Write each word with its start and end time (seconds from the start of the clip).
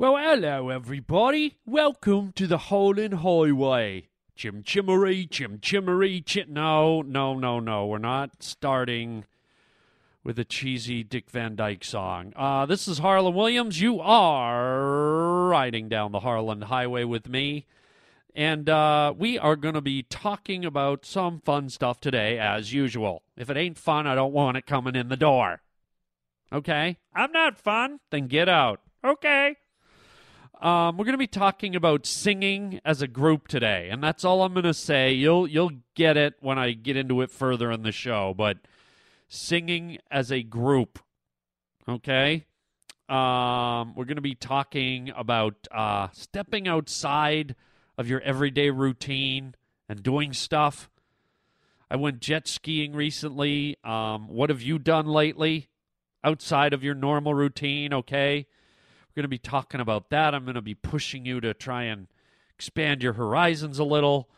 Well, 0.00 0.16
hello, 0.16 0.70
everybody. 0.70 1.58
Welcome 1.66 2.32
to 2.36 2.46
the 2.46 2.56
Harland 2.56 3.16
Highway. 3.16 4.08
Chim 4.34 4.62
chimmery, 4.62 5.26
chim 5.26 5.58
chimmery, 5.60 6.22
chim. 6.22 6.54
No, 6.54 7.02
no, 7.02 7.34
no, 7.34 7.60
no. 7.60 7.84
We're 7.84 7.98
not 7.98 8.42
starting 8.42 9.26
with 10.24 10.38
a 10.38 10.44
cheesy 10.46 11.04
Dick 11.04 11.28
Van 11.28 11.54
Dyke 11.54 11.84
song. 11.84 12.32
Uh, 12.34 12.64
this 12.64 12.88
is 12.88 13.00
Harland 13.00 13.36
Williams. 13.36 13.82
You 13.82 14.00
are 14.00 15.48
riding 15.48 15.90
down 15.90 16.12
the 16.12 16.20
Harland 16.20 16.64
Highway 16.64 17.04
with 17.04 17.28
me. 17.28 17.66
And 18.34 18.70
uh, 18.70 19.12
we 19.14 19.38
are 19.38 19.54
going 19.54 19.74
to 19.74 19.82
be 19.82 20.02
talking 20.02 20.64
about 20.64 21.04
some 21.04 21.40
fun 21.40 21.68
stuff 21.68 22.00
today, 22.00 22.38
as 22.38 22.72
usual. 22.72 23.20
If 23.36 23.50
it 23.50 23.58
ain't 23.58 23.76
fun, 23.76 24.06
I 24.06 24.14
don't 24.14 24.32
want 24.32 24.56
it 24.56 24.64
coming 24.64 24.96
in 24.96 25.10
the 25.10 25.18
door. 25.18 25.60
Okay? 26.50 26.96
I'm 27.14 27.32
not 27.32 27.58
fun. 27.58 28.00
Then 28.08 28.28
get 28.28 28.48
out. 28.48 28.80
Okay. 29.04 29.56
Um, 30.60 30.98
we're 30.98 31.06
going 31.06 31.14
to 31.14 31.18
be 31.18 31.26
talking 31.26 31.74
about 31.74 32.04
singing 32.04 32.80
as 32.84 33.00
a 33.00 33.08
group 33.08 33.48
today, 33.48 33.88
and 33.90 34.02
that's 34.04 34.26
all 34.26 34.42
I'm 34.42 34.52
going 34.52 34.64
to 34.64 34.74
say. 34.74 35.10
You'll 35.12 35.48
you'll 35.48 35.70
get 35.94 36.18
it 36.18 36.34
when 36.40 36.58
I 36.58 36.72
get 36.72 36.98
into 36.98 37.22
it 37.22 37.30
further 37.30 37.70
in 37.70 37.82
the 37.82 37.92
show, 37.92 38.34
but 38.36 38.58
singing 39.26 39.96
as 40.10 40.30
a 40.30 40.42
group, 40.42 40.98
okay? 41.88 42.44
Um, 43.08 43.94
we're 43.94 44.04
going 44.04 44.16
to 44.16 44.20
be 44.20 44.34
talking 44.34 45.10
about 45.16 45.54
uh, 45.72 46.08
stepping 46.12 46.68
outside 46.68 47.56
of 47.96 48.06
your 48.06 48.20
everyday 48.20 48.68
routine 48.68 49.54
and 49.88 50.02
doing 50.02 50.34
stuff. 50.34 50.90
I 51.90 51.96
went 51.96 52.20
jet 52.20 52.46
skiing 52.46 52.92
recently. 52.92 53.78
Um, 53.82 54.28
what 54.28 54.50
have 54.50 54.60
you 54.60 54.78
done 54.78 55.06
lately 55.06 55.70
outside 56.22 56.74
of 56.74 56.84
your 56.84 56.94
normal 56.94 57.32
routine? 57.32 57.94
Okay. 57.94 58.46
We're 59.10 59.22
going 59.22 59.24
to 59.24 59.28
be 59.28 59.38
talking 59.38 59.80
about 59.80 60.10
that. 60.10 60.34
I'm 60.36 60.44
going 60.44 60.54
to 60.54 60.62
be 60.62 60.74
pushing 60.74 61.26
you 61.26 61.40
to 61.40 61.52
try 61.52 61.84
and 61.84 62.06
expand 62.54 63.02
your 63.02 63.14
horizons 63.14 63.80
a 63.80 63.84
little. 63.84 64.28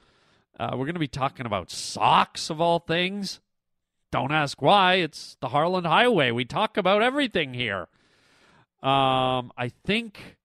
Uh, 0.58 0.70
we're 0.72 0.86
going 0.86 0.94
to 0.94 1.00
be 1.00 1.08
talking 1.08 1.44
about 1.44 1.70
socks, 1.70 2.48
of 2.48 2.58
all 2.58 2.78
things. 2.78 3.40
Don't 4.10 4.32
ask 4.32 4.62
why. 4.62 4.94
It's 4.94 5.36
the 5.40 5.48
Harland 5.48 5.86
Highway. 5.86 6.30
We 6.30 6.46
talk 6.46 6.78
about 6.78 7.02
everything 7.02 7.52
here. 7.52 7.88
Um, 8.82 9.52
I 9.58 9.70
think 9.84 10.38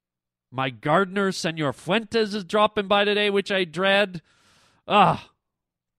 my 0.52 0.72
gardener, 0.72 1.32
Senor 1.32 1.72
Fuentes, 1.72 2.34
is 2.34 2.44
dropping 2.44 2.88
by 2.88 3.06
today, 3.06 3.30
which 3.30 3.52
I 3.52 3.64
dread. 3.64 4.22
Ah, 4.88 5.30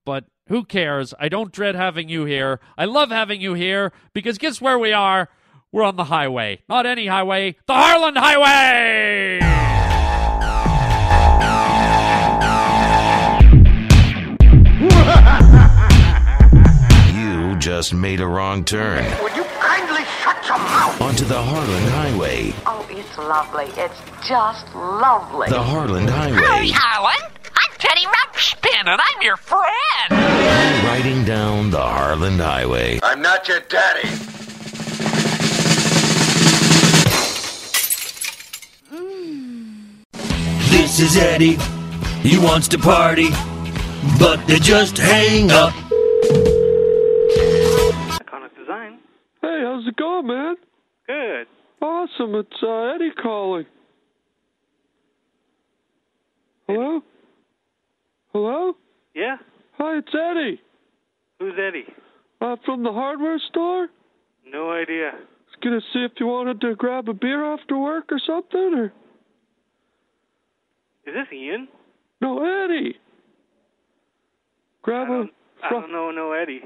but 0.05 0.27
who 0.49 0.65
cares? 0.65 1.15
I 1.19 1.31
don't 1.31 1.53
dread 1.53 1.75
having 1.75 2.11
you 2.11 2.27
here. 2.27 2.61
I 2.77 2.85
love 2.85 3.11
having 3.11 3.41
you 3.41 3.55
here 3.55 3.93
because 4.13 4.37
guess 4.37 4.61
where 4.61 4.79
we 4.79 4.93
are? 4.93 5.31
We're 5.73 5.83
on 5.85 5.97
the 5.97 6.05
highway. 6.05 6.63
Not 6.69 6.87
any 6.87 7.07
highway, 7.07 7.57
the 7.67 7.75
Harland 7.75 8.17
Highway! 8.17 9.41
You 17.15 17.57
just 17.59 17.95
made 17.95 18.21
a 18.21 18.27
wrong 18.27 18.65
turn 18.65 19.05
Would 19.23 19.37
you 19.37 19.45
kindly 19.61 20.03
shut 20.23 20.37
your 20.49 20.59
mouth? 20.59 21.01
onto 21.01 21.25
the 21.25 21.41
Harland 21.41 21.89
Highway. 21.91 22.53
Oh, 22.67 22.87
it's 22.91 23.17
lovely. 23.19 23.67
It's 23.77 24.01
just 24.27 24.67
lovely. 24.75 25.49
The 25.49 25.63
Harland 25.63 26.09
Hi, 26.11 26.31
Highway. 26.31 26.71
Harland. 26.73 27.33
I'm 27.57 27.73
Teddy 27.79 28.05
Rumpspin, 28.07 28.87
and 28.89 29.01
I'm 29.01 29.23
your 29.23 29.37
friend. 29.37 30.11
Riding 30.87 31.25
down 31.25 31.71
the 31.71 31.81
Harland 31.83 32.41
Highway. 32.41 33.01
I'm 33.03 33.23
not 33.23 33.47
your 33.49 33.61
daddy. 33.61 34.09
This 40.99 41.15
is 41.15 41.23
Eddie. 41.23 41.57
He 42.29 42.39
wants 42.39 42.67
to 42.67 42.77
party, 42.77 43.29
but 44.19 44.45
they 44.49 44.59
just 44.59 44.99
hang 44.99 45.49
up. 45.53 45.73
Iconic 48.19 48.57
Design. 48.59 48.99
Hey, 49.41 49.63
how's 49.63 49.87
it 49.87 49.95
going, 49.95 50.27
man? 50.27 50.57
Good. 51.07 51.47
Awesome. 51.81 52.35
It's 52.35 52.63
uh, 52.65 52.97
Eddie 52.97 53.13
calling. 53.13 53.67
Hello? 56.67 57.01
Hello? 58.33 58.73
Yeah? 59.15 59.37
Hi, 59.75 59.99
it's 59.99 60.13
Eddie. 60.13 60.61
Who's 61.39 61.55
Eddie? 61.57 61.87
Uh, 62.41 62.57
from 62.65 62.83
the 62.83 62.93
hardware 62.93 63.39
store. 63.49 63.87
No 64.51 64.73
idea. 64.73 65.13
I 65.13 65.15
was 65.15 65.59
gonna 65.63 65.81
see 65.93 66.01
if 66.01 66.19
you 66.19 66.27
wanted 66.27 66.61
to 66.63 66.75
grab 66.75 67.09
a 67.09 67.15
beer 67.15 67.45
after 67.55 67.79
work 67.79 68.11
or 68.11 68.19
something, 68.27 68.75
or 68.75 68.93
Is 71.09 71.15
this 71.15 71.33
Ian? 71.33 71.69
no, 72.21 72.43
Eddie. 72.65 72.97
Grab 74.83 75.09
I 75.11 75.15
a 75.15 75.23
I 75.65 75.69
from, 75.71 75.81
don't 75.83 75.93
know 75.93 76.11
no 76.11 76.33
Eddie. 76.33 76.63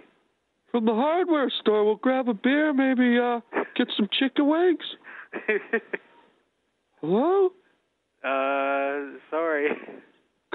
from 0.70 0.84
the 0.84 0.94
hardware 0.94 1.50
store. 1.60 1.84
We'll 1.84 1.96
grab 1.96 2.28
a 2.28 2.34
beer, 2.34 2.72
maybe 2.72 3.18
uh, 3.18 3.40
get 3.76 3.88
some 3.96 4.08
chicken 4.18 4.48
wings. 4.48 4.84
Hello? 7.00 7.46
uh, 8.24 9.18
sorry. 9.30 9.68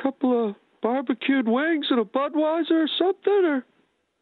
Couple 0.01 0.49
of 0.49 0.55
barbecued 0.81 1.47
wings 1.47 1.87
and 1.89 1.99
a 1.99 2.03
Budweiser 2.05 2.71
or 2.85 2.87
something, 2.97 3.41
or 3.45 3.65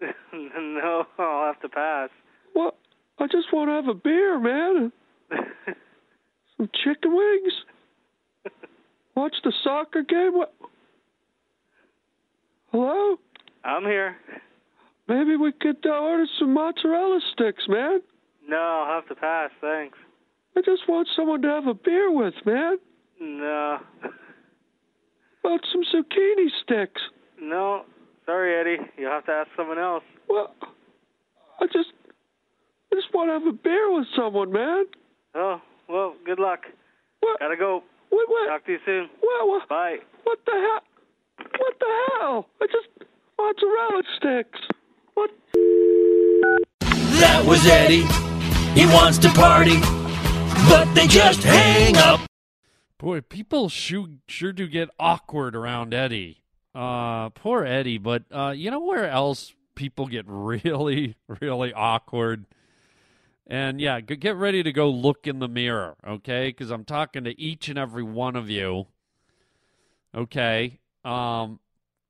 no, 0.34 1.04
I'll 1.20 1.46
have 1.48 1.62
to 1.62 1.70
pass. 1.70 2.10
what? 2.54 2.76
I 3.20 3.28
just 3.28 3.52
want 3.54 3.70
to 3.70 3.74
have 3.74 3.88
a 3.88 3.94
beer, 3.94 4.40
man. 4.40 4.92
Some 6.58 6.70
chicken 6.84 7.16
wings. 7.16 7.54
Watch 9.16 9.36
the 9.44 9.54
soccer 9.64 10.04
game. 10.04 10.34
What? 10.34 10.54
Hello? 12.72 13.18
I'm 13.64 13.84
here. 13.84 14.18
Maybe 15.08 15.36
we 15.36 15.52
could 15.54 15.86
uh, 15.86 15.90
order 15.90 16.26
some 16.40 16.54
mozzarella 16.54 17.20
sticks, 17.34 17.64
man. 17.68 18.02
No, 18.48 18.58
I'll 18.58 18.96
have 18.96 19.08
to 19.08 19.16
pass. 19.16 19.52
Thanks. 19.62 19.98
I 20.58 20.62
just 20.62 20.88
want 20.88 21.08
someone 21.16 21.42
to 21.44 21.48
have 21.48 21.68
a 21.68 21.74
beer 21.74 22.12
with, 22.12 22.34
man. 22.46 22.78
No. 23.20 23.78
About 25.44 25.60
some 25.72 25.82
zucchini 25.94 26.48
sticks. 26.64 27.02
No. 27.42 27.84
Sorry, 28.26 28.60
Eddie. 28.60 28.84
You'll 28.98 29.12
have 29.12 29.26
to 29.26 29.32
ask 29.32 29.50
someone 29.56 29.78
else. 29.78 30.04
Well, 30.28 30.54
I 31.62 31.68
just, 31.68 31.90
I 32.92 32.96
just 32.96 33.14
want 33.14 33.30
to 33.30 33.34
have 33.34 33.48
a 33.48 33.58
beer 33.58 33.94
with 33.94 34.08
someone, 34.16 34.52
man. 34.52 34.86
Oh, 35.36 35.62
well, 35.88 36.16
good 36.26 36.40
luck. 36.40 36.62
What? 37.20 37.40
Gotta 37.40 37.58
go. 37.58 37.84
What? 38.10 38.30
What? 38.30 38.48
Talk 38.48 38.66
to 38.66 38.72
you 38.72 38.80
soon. 38.86 39.10
What? 39.20 39.48
What? 39.48 39.70
Bye. 39.70 39.98
What 40.24 40.40
the 40.46 40.52
hell? 40.52 40.82
What 41.60 41.80
the 41.80 41.86
hell? 42.20 42.48
I 42.62 42.68
just 42.68 42.88
mozzarella 43.38 44.04
sticks. 44.18 44.60
What? 45.14 45.32
That 47.20 47.46
was 47.46 47.66
Eddie. 47.68 48.06
He 48.80 48.86
wants 48.88 49.18
to 49.20 49.30
party, 49.30 49.80
but 50.70 50.94
they 50.94 51.08
just 51.08 51.44
hang 51.44 51.96
up. 51.98 52.22
Boy, 52.98 53.22
people 53.22 53.70
sure, 53.70 54.08
sure 54.28 54.52
do 54.52 54.68
get 54.68 54.90
awkward 55.00 55.56
around 55.56 55.94
Eddie. 55.94 56.42
Uh, 56.74 57.30
poor 57.30 57.64
Eddie, 57.64 57.98
but 57.98 58.24
uh, 58.32 58.54
you 58.56 58.70
know 58.72 58.82
where 58.82 59.10
else 59.10 59.54
people 59.76 60.08
get 60.08 60.26
really, 60.28 61.16
really 61.42 61.74
awkward? 61.74 62.46
And 63.48 63.80
yeah, 63.80 64.02
get 64.02 64.36
ready 64.36 64.64
to 64.64 64.72
go 64.72 64.90
look 64.90 65.28
in 65.28 65.40
the 65.40 65.48
mirror, 65.48 65.96
okay? 66.06 66.48
Because 66.48 66.72
I'm 66.72 66.84
talking 66.84 67.24
to 67.26 67.40
each 67.40 67.70
and 67.70 67.78
every 67.78 68.04
one 68.04 68.36
of 68.36 68.50
you. 68.50 68.88
Okay. 70.16 70.80
Um, 71.04 71.60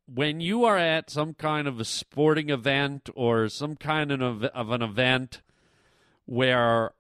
when 0.08 0.40
you 0.40 0.64
are 0.64 0.78
at 0.78 1.10
some 1.10 1.34
kind 1.34 1.68
of 1.68 1.80
a 1.80 1.86
sporting 1.86 2.50
event 2.50 3.10
or 3.16 3.50
some 3.50 3.76
kind 3.76 4.12
of, 4.12 4.44
of 4.44 4.72
an 4.72 4.82
event 4.82 5.42
where 6.26 6.94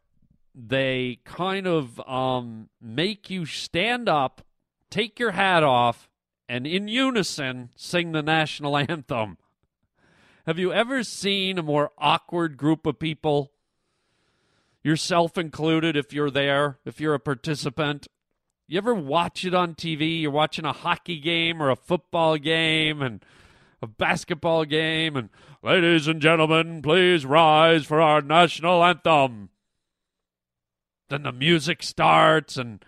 they 0.53 1.19
kind 1.23 1.67
of 1.67 1.99
um, 2.01 2.69
make 2.81 3.29
you 3.29 3.45
stand 3.45 4.09
up, 4.09 4.41
take 4.89 5.19
your 5.19 5.31
hat 5.31 5.63
off, 5.63 6.09
and 6.49 6.65
in 6.67 6.87
unison 6.87 7.69
sing 7.75 8.11
the 8.11 8.21
national 8.21 8.77
anthem. 8.89 9.37
Have 10.45 10.59
you 10.59 10.71
ever 10.73 11.03
seen 11.03 11.57
a 11.57 11.63
more 11.63 11.91
awkward 11.97 12.57
group 12.57 12.85
of 12.85 12.99
people? 12.99 13.51
Yourself 14.85 15.35
included, 15.35 15.97
if 15.97 16.13
you're 16.13 16.29
there, 16.29 16.77
if 16.85 17.01
you're 17.01 17.15
a 17.15 17.19
participant. 17.19 18.05
You 18.67 18.77
ever 18.77 18.93
watch 18.93 19.43
it 19.43 19.55
on 19.55 19.73
TV? 19.73 20.21
You're 20.21 20.29
watching 20.29 20.63
a 20.63 20.73
hockey 20.73 21.19
game 21.19 21.59
or 21.59 21.71
a 21.71 21.75
football 21.75 22.37
game 22.37 23.01
and 23.01 23.25
a 23.81 23.87
basketball 23.87 24.63
game, 24.63 25.15
and 25.15 25.29
ladies 25.63 26.07
and 26.07 26.21
gentlemen, 26.21 26.83
please 26.83 27.25
rise 27.25 27.83
for 27.83 27.99
our 27.99 28.21
national 28.21 28.85
anthem. 28.85 29.49
Then 31.09 31.23
the 31.23 31.31
music 31.31 31.81
starts, 31.81 32.55
and 32.55 32.85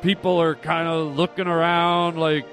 people 0.00 0.42
are 0.42 0.56
kind 0.56 0.88
of 0.88 1.16
looking 1.16 1.46
around 1.46 2.18
like, 2.18 2.44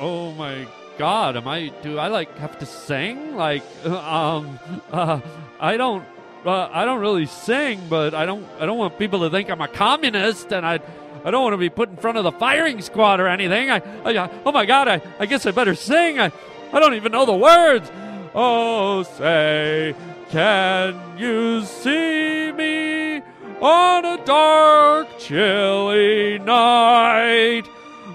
oh 0.00 0.32
my 0.32 0.66
god, 0.96 1.36
am 1.36 1.46
I, 1.46 1.68
do 1.82 1.98
I 1.98 2.08
like 2.08 2.34
have 2.38 2.58
to 2.60 2.66
sing? 2.66 3.36
Like, 3.36 3.62
um, 3.84 4.58
uh, 4.90 5.20
I 5.60 5.76
don't. 5.76 6.13
Uh, 6.44 6.68
I 6.72 6.84
don't 6.84 7.00
really 7.00 7.26
sing, 7.26 7.80
but 7.88 8.14
I 8.14 8.26
don't. 8.26 8.46
I 8.60 8.66
don't 8.66 8.76
want 8.76 8.98
people 8.98 9.20
to 9.20 9.30
think 9.30 9.50
I'm 9.50 9.60
a 9.62 9.68
communist, 9.68 10.52
and 10.52 10.66
I, 10.66 10.78
I 11.24 11.30
don't 11.30 11.42
want 11.42 11.54
to 11.54 11.58
be 11.58 11.70
put 11.70 11.88
in 11.88 11.96
front 11.96 12.18
of 12.18 12.24
the 12.24 12.32
firing 12.32 12.82
squad 12.82 13.18
or 13.20 13.28
anything. 13.28 13.70
I, 13.70 13.80
I 14.04 14.30
oh 14.44 14.52
my 14.52 14.66
God, 14.66 14.86
I, 14.86 15.00
I 15.18 15.26
guess 15.26 15.46
I 15.46 15.52
better 15.52 15.74
sing. 15.74 16.20
I, 16.20 16.30
I 16.72 16.80
don't 16.80 16.94
even 16.94 17.12
know 17.12 17.24
the 17.24 17.32
words. 17.34 17.90
Oh, 18.34 19.04
say, 19.04 19.94
can 20.30 21.18
you 21.18 21.64
see 21.64 22.52
me 22.52 23.22
on 23.60 24.04
a 24.04 24.22
dark, 24.24 25.18
chilly 25.18 26.38
night? 26.40 27.62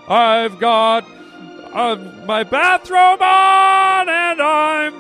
I've 0.08 0.60
got 0.60 1.06
uh, 1.74 1.96
my 2.25 2.44
bathrobe 2.44 3.22
on 3.22 4.10
and 4.10 4.42
I'm 4.42 4.94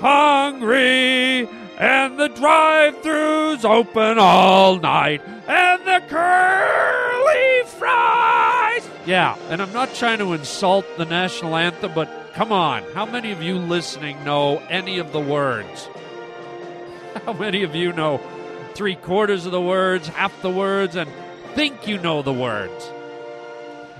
hungry, 0.00 1.48
and 1.82 2.16
the 2.16 2.28
drive-throughs 2.28 3.64
open 3.64 4.16
all 4.16 4.78
night, 4.78 5.20
and 5.48 5.84
the 5.84 6.00
curly 6.08 7.62
fries. 7.76 8.88
Yeah, 9.04 9.36
and 9.50 9.60
I'm 9.60 9.72
not 9.72 9.92
trying 9.94 10.18
to 10.18 10.32
insult 10.32 10.86
the 10.96 11.06
national 11.06 11.56
anthem, 11.56 11.92
but 11.92 12.08
come 12.34 12.52
on, 12.52 12.84
how 12.94 13.04
many 13.04 13.32
of 13.32 13.42
you 13.42 13.58
listening 13.58 14.22
know 14.22 14.58
any 14.70 15.00
of 15.00 15.12
the 15.12 15.18
words? 15.18 15.88
How 17.26 17.34
many 17.34 17.62
of 17.62 17.74
you 17.74 17.92
know 17.92 18.20
three 18.74 18.96
quarters 18.96 19.44
of 19.44 19.52
the 19.52 19.60
words, 19.60 20.08
half 20.08 20.40
the 20.40 20.50
words, 20.50 20.96
and 20.96 21.10
think 21.54 21.86
you 21.86 21.98
know 21.98 22.22
the 22.22 22.32
words? 22.32 22.90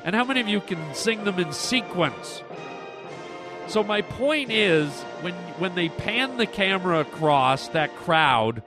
And 0.03 0.17
how 0.17 0.25
many 0.25 0.41
of 0.41 0.49
you 0.49 0.61
can 0.61 0.95
sing 0.95 1.25
them 1.25 1.39
in 1.39 1.53
sequence? 1.53 2.43
So 3.69 3.85
my 3.85 4.01
point 4.01 4.51
is 4.51 5.05
when 5.23 5.35
when 5.59 5.75
they 5.75 5.89
pan 5.89 6.37
the 6.37 6.47
camera 6.47 7.01
across 7.01 7.69
that 7.69 7.95
crowd 7.97 8.63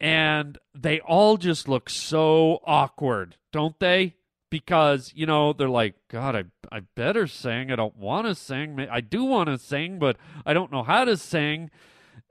and 0.00 0.58
they 0.74 1.00
all 1.00 1.36
just 1.36 1.68
look 1.68 1.88
so 1.90 2.60
awkward, 2.64 3.36
don't 3.52 3.78
they? 3.78 4.14
Because, 4.48 5.12
you 5.14 5.26
know, 5.26 5.52
they're 5.52 5.68
like, 5.68 5.94
God, 6.08 6.36
I, 6.36 6.44
I 6.70 6.80
better 6.94 7.26
sing. 7.26 7.70
I 7.72 7.76
don't 7.76 7.96
want 7.96 8.26
to 8.26 8.34
sing. 8.34 8.78
I 8.90 9.00
do 9.00 9.24
want 9.24 9.48
to 9.48 9.58
sing, 9.58 9.98
but 9.98 10.16
I 10.44 10.52
don't 10.52 10.70
know 10.70 10.82
how 10.82 11.04
to 11.04 11.16
sing. 11.16 11.70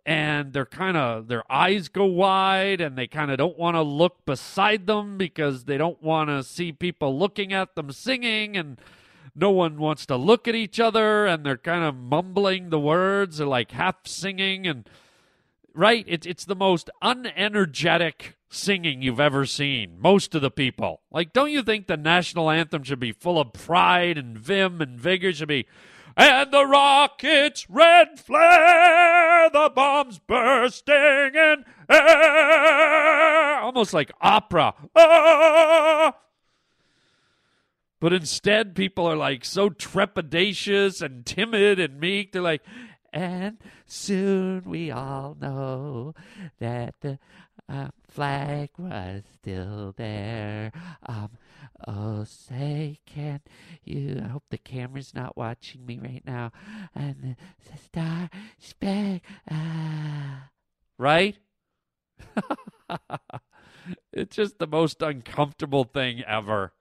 And 0.06 0.54
they're 0.54 0.66
kind 0.66 0.96
of, 0.96 1.28
their 1.28 1.44
eyes 1.52 1.88
go 1.90 2.06
wide 2.06 2.80
and 2.80 2.96
they 2.96 3.08
kind 3.08 3.32
of 3.32 3.38
don't 3.38 3.58
want 3.58 3.76
to 3.76 3.82
look 3.82 4.26
beside 4.26 4.86
them 4.86 5.18
because 5.18 5.66
they 5.66 5.78
don't 5.78 6.02
want 6.02 6.30
to 6.30 6.44
see 6.44 6.72
people 6.72 7.18
looking 7.18 7.52
at 7.52 7.76
them 7.76 7.92
singing. 7.92 8.56
And 8.56 8.80
no 9.36 9.52
one 9.52 9.78
wants 9.78 10.06
to 10.06 10.16
look 10.16 10.48
at 10.48 10.56
each 10.56 10.80
other 10.80 11.26
and 11.26 11.46
they're 11.46 11.58
kind 11.58 11.84
of 11.84 11.96
mumbling 11.96 12.70
the 12.70 12.80
words 12.80 13.42
or 13.42 13.46
like 13.46 13.72
half 13.72 14.08
singing 14.08 14.66
and 14.66 14.90
right? 15.74 16.06
It's 16.08 16.26
it's 16.26 16.46
the 16.46 16.56
most 16.56 16.90
unenergetic 17.04 18.34
singing 18.50 19.02
you've 19.02 19.20
ever 19.20 19.46
seen 19.46 20.00
most 20.00 20.34
of 20.34 20.42
the 20.42 20.52
people. 20.52 21.02
Like 21.12 21.34
don't 21.34 21.52
you 21.52 21.62
think 21.62 21.88
the 21.88 21.98
national 21.98 22.50
anthem 22.50 22.84
should 22.84 23.00
be 23.00 23.12
full 23.12 23.40
of 23.40 23.54
pride 23.54 24.18
and 24.18 24.38
vim 24.38 24.82
and 24.82 25.00
vigor? 25.00 25.34
Should 25.34 25.50
be 25.50 25.68
and 26.18 26.52
the 26.52 26.66
rockets 26.66 27.70
red 27.70 28.20
flare 28.20 29.50
the 29.50 29.70
bombs 29.76 30.20
bursting 30.20 30.96
in 31.36 31.66
air. 31.90 33.60
Almost 33.60 33.94
like 33.94 34.12
opera. 34.22 34.74
Ah! 34.96 36.16
But 38.00 38.14
instead, 38.14 38.76
people 38.76 39.08
are 39.08 39.16
like 39.16 39.46
so 39.46 39.70
trepidatious 39.70 41.02
and 41.02 41.26
timid 41.26 41.80
and 41.80 42.00
meek. 42.00 42.32
They're 42.32 42.42
like, 42.42 42.62
and 43.14 43.58
soon 43.86 44.64
we 44.66 44.92
all 44.92 45.38
know 45.40 46.14
that 46.60 46.96
the 47.00 47.18
uh, 47.70 47.88
flag 48.08 48.70
was 48.78 49.24
still 49.34 49.94
there. 49.98 50.72
Um, 51.06 51.32
oh, 51.88 52.26
say, 52.26 53.00
can 53.06 53.40
you? 53.84 54.22
I 54.24 54.28
hope 54.28 54.44
the 54.50 54.58
camera's 54.58 55.14
not 55.14 55.38
watching 55.38 55.86
me 55.86 55.98
right 55.98 56.24
now. 56.26 56.52
And 56.94 57.38
the 57.72 57.78
star 57.78 58.30
spangled. 58.60 59.22
Ah. 59.50 60.50
Right? 60.98 61.38
it's 64.14 64.36
just 64.36 64.60
the 64.60 64.68
most 64.68 65.02
uncomfortable 65.02 65.86
thing 65.86 66.22
ever. 66.24 66.74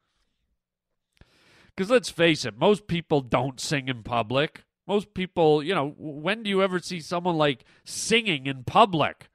Because 1.74 1.90
let's 1.90 2.10
face 2.10 2.44
it, 2.44 2.56
most 2.56 2.86
people 2.86 3.20
don't 3.20 3.60
sing 3.60 3.88
in 3.88 4.02
public. 4.02 4.64
Most 4.86 5.14
people, 5.14 5.62
you 5.62 5.74
know, 5.74 5.94
when 5.98 6.42
do 6.42 6.50
you 6.50 6.62
ever 6.62 6.78
see 6.78 7.00
someone 7.00 7.36
like 7.36 7.64
singing 7.84 8.46
in 8.46 8.64
public? 8.64 9.28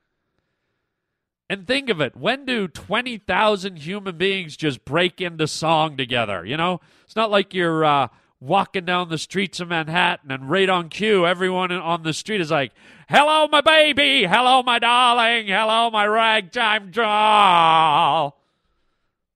And 1.50 1.66
think 1.66 1.90
of 1.90 2.00
it 2.00 2.16
when 2.16 2.46
do 2.46 2.68
20,000 2.68 3.80
human 3.80 4.18
beings 4.18 4.56
just 4.56 4.86
break 4.86 5.20
into 5.20 5.48
song 5.48 5.98
together? 5.98 6.46
You 6.46 6.58
know, 6.58 6.80
it's 7.04 7.16
not 7.16 7.32
like 7.32 7.56
you're 7.56 7.84
uh, 7.84 8.08
walking 8.40 8.86
down 8.86 9.10
the 9.10 9.18
streets 9.18 9.60
of 9.60 9.68
Manhattan 9.70 10.32
and 10.32 10.50
right 10.50 10.70
on 10.70 10.90
cue, 10.90 11.26
everyone 11.26 11.72
on 11.72 12.04
the 12.04 12.14
street 12.14 12.42
is 12.42 12.52
like, 12.52 12.72
Hello, 13.10 13.48
my 13.48 13.62
baby. 13.62 14.26
Hello, 14.26 14.62
my 14.62 14.78
darling. 14.78 15.48
Hello, 15.48 15.90
my 15.90 16.06
ragtime 16.06 16.92
doll. 16.92 18.36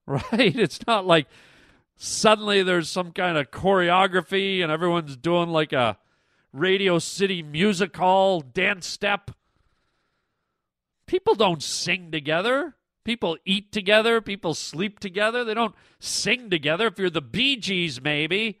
Right? 0.06 0.54
It's 0.54 0.86
not 0.86 1.06
like 1.06 1.28
suddenly 1.96 2.62
there's 2.62 2.88
some 2.88 3.12
kind 3.12 3.36
of 3.36 3.50
choreography 3.50 4.62
and 4.62 4.70
everyone's 4.70 5.16
doing 5.16 5.48
like 5.48 5.72
a 5.72 5.98
Radio 6.52 6.98
City 6.98 7.42
music 7.42 7.96
hall 7.96 8.40
dance 8.40 8.86
step. 8.86 9.30
People 11.06 11.34
don't 11.34 11.62
sing 11.62 12.10
together. 12.10 12.74
People 13.04 13.36
eat 13.44 13.70
together. 13.72 14.20
People 14.20 14.54
sleep 14.54 14.98
together. 14.98 15.44
They 15.44 15.54
don't 15.54 15.74
sing 15.98 16.48
together. 16.48 16.86
If 16.86 16.98
you're 16.98 17.10
the 17.10 17.20
Bee 17.20 17.56
Gees, 17.56 18.00
maybe. 18.00 18.60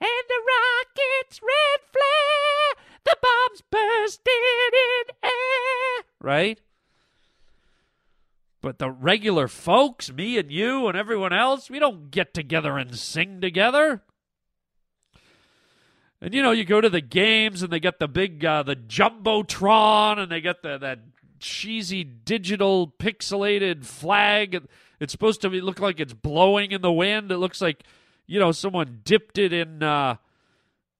And 0.00 0.10
the 0.28 0.42
rockets 0.46 1.40
red 1.42 1.80
flare, 1.90 2.84
the 3.04 3.16
bombs 3.22 3.62
bursting 3.70 4.32
in 4.34 5.14
air. 5.22 6.04
Right? 6.20 6.60
But 8.62 8.78
the 8.78 8.90
regular 8.90 9.48
folks, 9.48 10.12
me 10.12 10.38
and 10.38 10.50
you 10.50 10.86
and 10.86 10.96
everyone 10.96 11.32
else, 11.32 11.68
we 11.68 11.80
don't 11.80 12.12
get 12.12 12.32
together 12.32 12.78
and 12.78 12.96
sing 12.96 13.40
together. 13.40 14.02
And 16.20 16.32
you 16.32 16.42
know, 16.42 16.52
you 16.52 16.64
go 16.64 16.80
to 16.80 16.88
the 16.88 17.00
games 17.00 17.64
and 17.64 17.72
they 17.72 17.80
get 17.80 17.98
the 17.98 18.06
big 18.06 18.44
uh, 18.44 18.62
the 18.62 18.76
jumbotron 18.76 20.20
and 20.20 20.30
they 20.30 20.40
get 20.40 20.62
the 20.62 20.78
that 20.78 21.00
cheesy 21.40 22.04
digital 22.04 22.86
pixelated 22.86 23.84
flag. 23.84 24.64
It's 25.00 25.10
supposed 25.10 25.40
to 25.42 25.50
be, 25.50 25.60
look 25.60 25.80
like 25.80 25.98
it's 25.98 26.14
blowing 26.14 26.70
in 26.70 26.80
the 26.80 26.92
wind. 26.92 27.32
It 27.32 27.38
looks 27.38 27.60
like 27.60 27.82
you 28.28 28.38
know 28.38 28.52
someone 28.52 29.00
dipped 29.02 29.38
it 29.38 29.52
in 29.52 29.82
uh, 29.82 30.16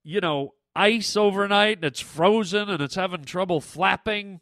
you 0.02 0.20
know 0.20 0.54
ice 0.74 1.16
overnight 1.16 1.76
and 1.76 1.84
it's 1.84 2.00
frozen 2.00 2.68
and 2.68 2.82
it's 2.82 2.96
having 2.96 3.24
trouble 3.24 3.60
flapping 3.60 4.40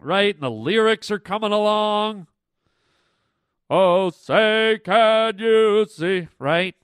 right? 0.00 0.34
And 0.34 0.42
the 0.42 0.50
lyrics 0.50 1.10
are 1.10 1.18
coming 1.18 1.52
along. 1.52 2.26
Oh, 3.70 4.10
say, 4.10 4.80
can 4.84 5.38
you 5.38 5.86
see? 5.88 6.28
Right? 6.38 6.74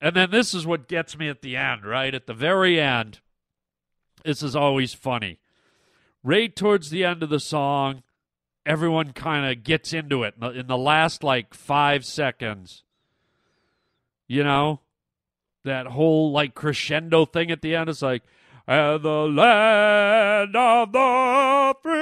And 0.00 0.14
then 0.14 0.30
this 0.30 0.52
is 0.52 0.66
what 0.66 0.88
gets 0.88 1.16
me 1.16 1.28
at 1.28 1.42
the 1.42 1.56
end, 1.56 1.84
right? 1.86 2.14
At 2.14 2.26
the 2.26 2.34
very 2.34 2.78
end, 2.78 3.20
this 4.24 4.42
is 4.42 4.54
always 4.54 4.92
funny. 4.92 5.38
Right 6.22 6.54
towards 6.54 6.90
the 6.90 7.04
end 7.04 7.22
of 7.22 7.30
the 7.30 7.40
song, 7.40 8.02
everyone 8.66 9.12
kind 9.12 9.50
of 9.50 9.64
gets 9.64 9.92
into 9.92 10.22
it 10.24 10.34
in 10.34 10.40
the, 10.40 10.60
in 10.60 10.66
the 10.66 10.76
last 10.76 11.24
like 11.24 11.54
five 11.54 12.04
seconds. 12.04 12.82
You 14.28 14.44
know? 14.44 14.80
That 15.64 15.86
whole 15.86 16.30
like 16.30 16.54
crescendo 16.54 17.24
thing 17.24 17.50
at 17.50 17.62
the 17.62 17.74
end 17.74 17.88
is 17.88 18.02
like, 18.02 18.22
and 18.66 19.02
the 19.02 19.28
land 19.28 20.56
of 20.56 20.90
the 20.92 21.74
free 21.82 21.96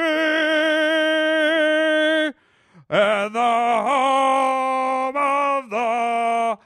and 2.89 3.35
the 3.35 3.83
home 3.85 5.17
of 5.17 5.71
the 5.71 6.59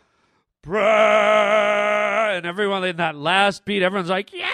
brave. 0.62 0.84
And 2.36 2.46
everyone 2.46 2.84
in 2.84 2.98
that 2.98 3.16
last 3.16 3.64
beat, 3.64 3.82
everyone's 3.82 4.10
like, 4.10 4.32
yeah, 4.32 4.48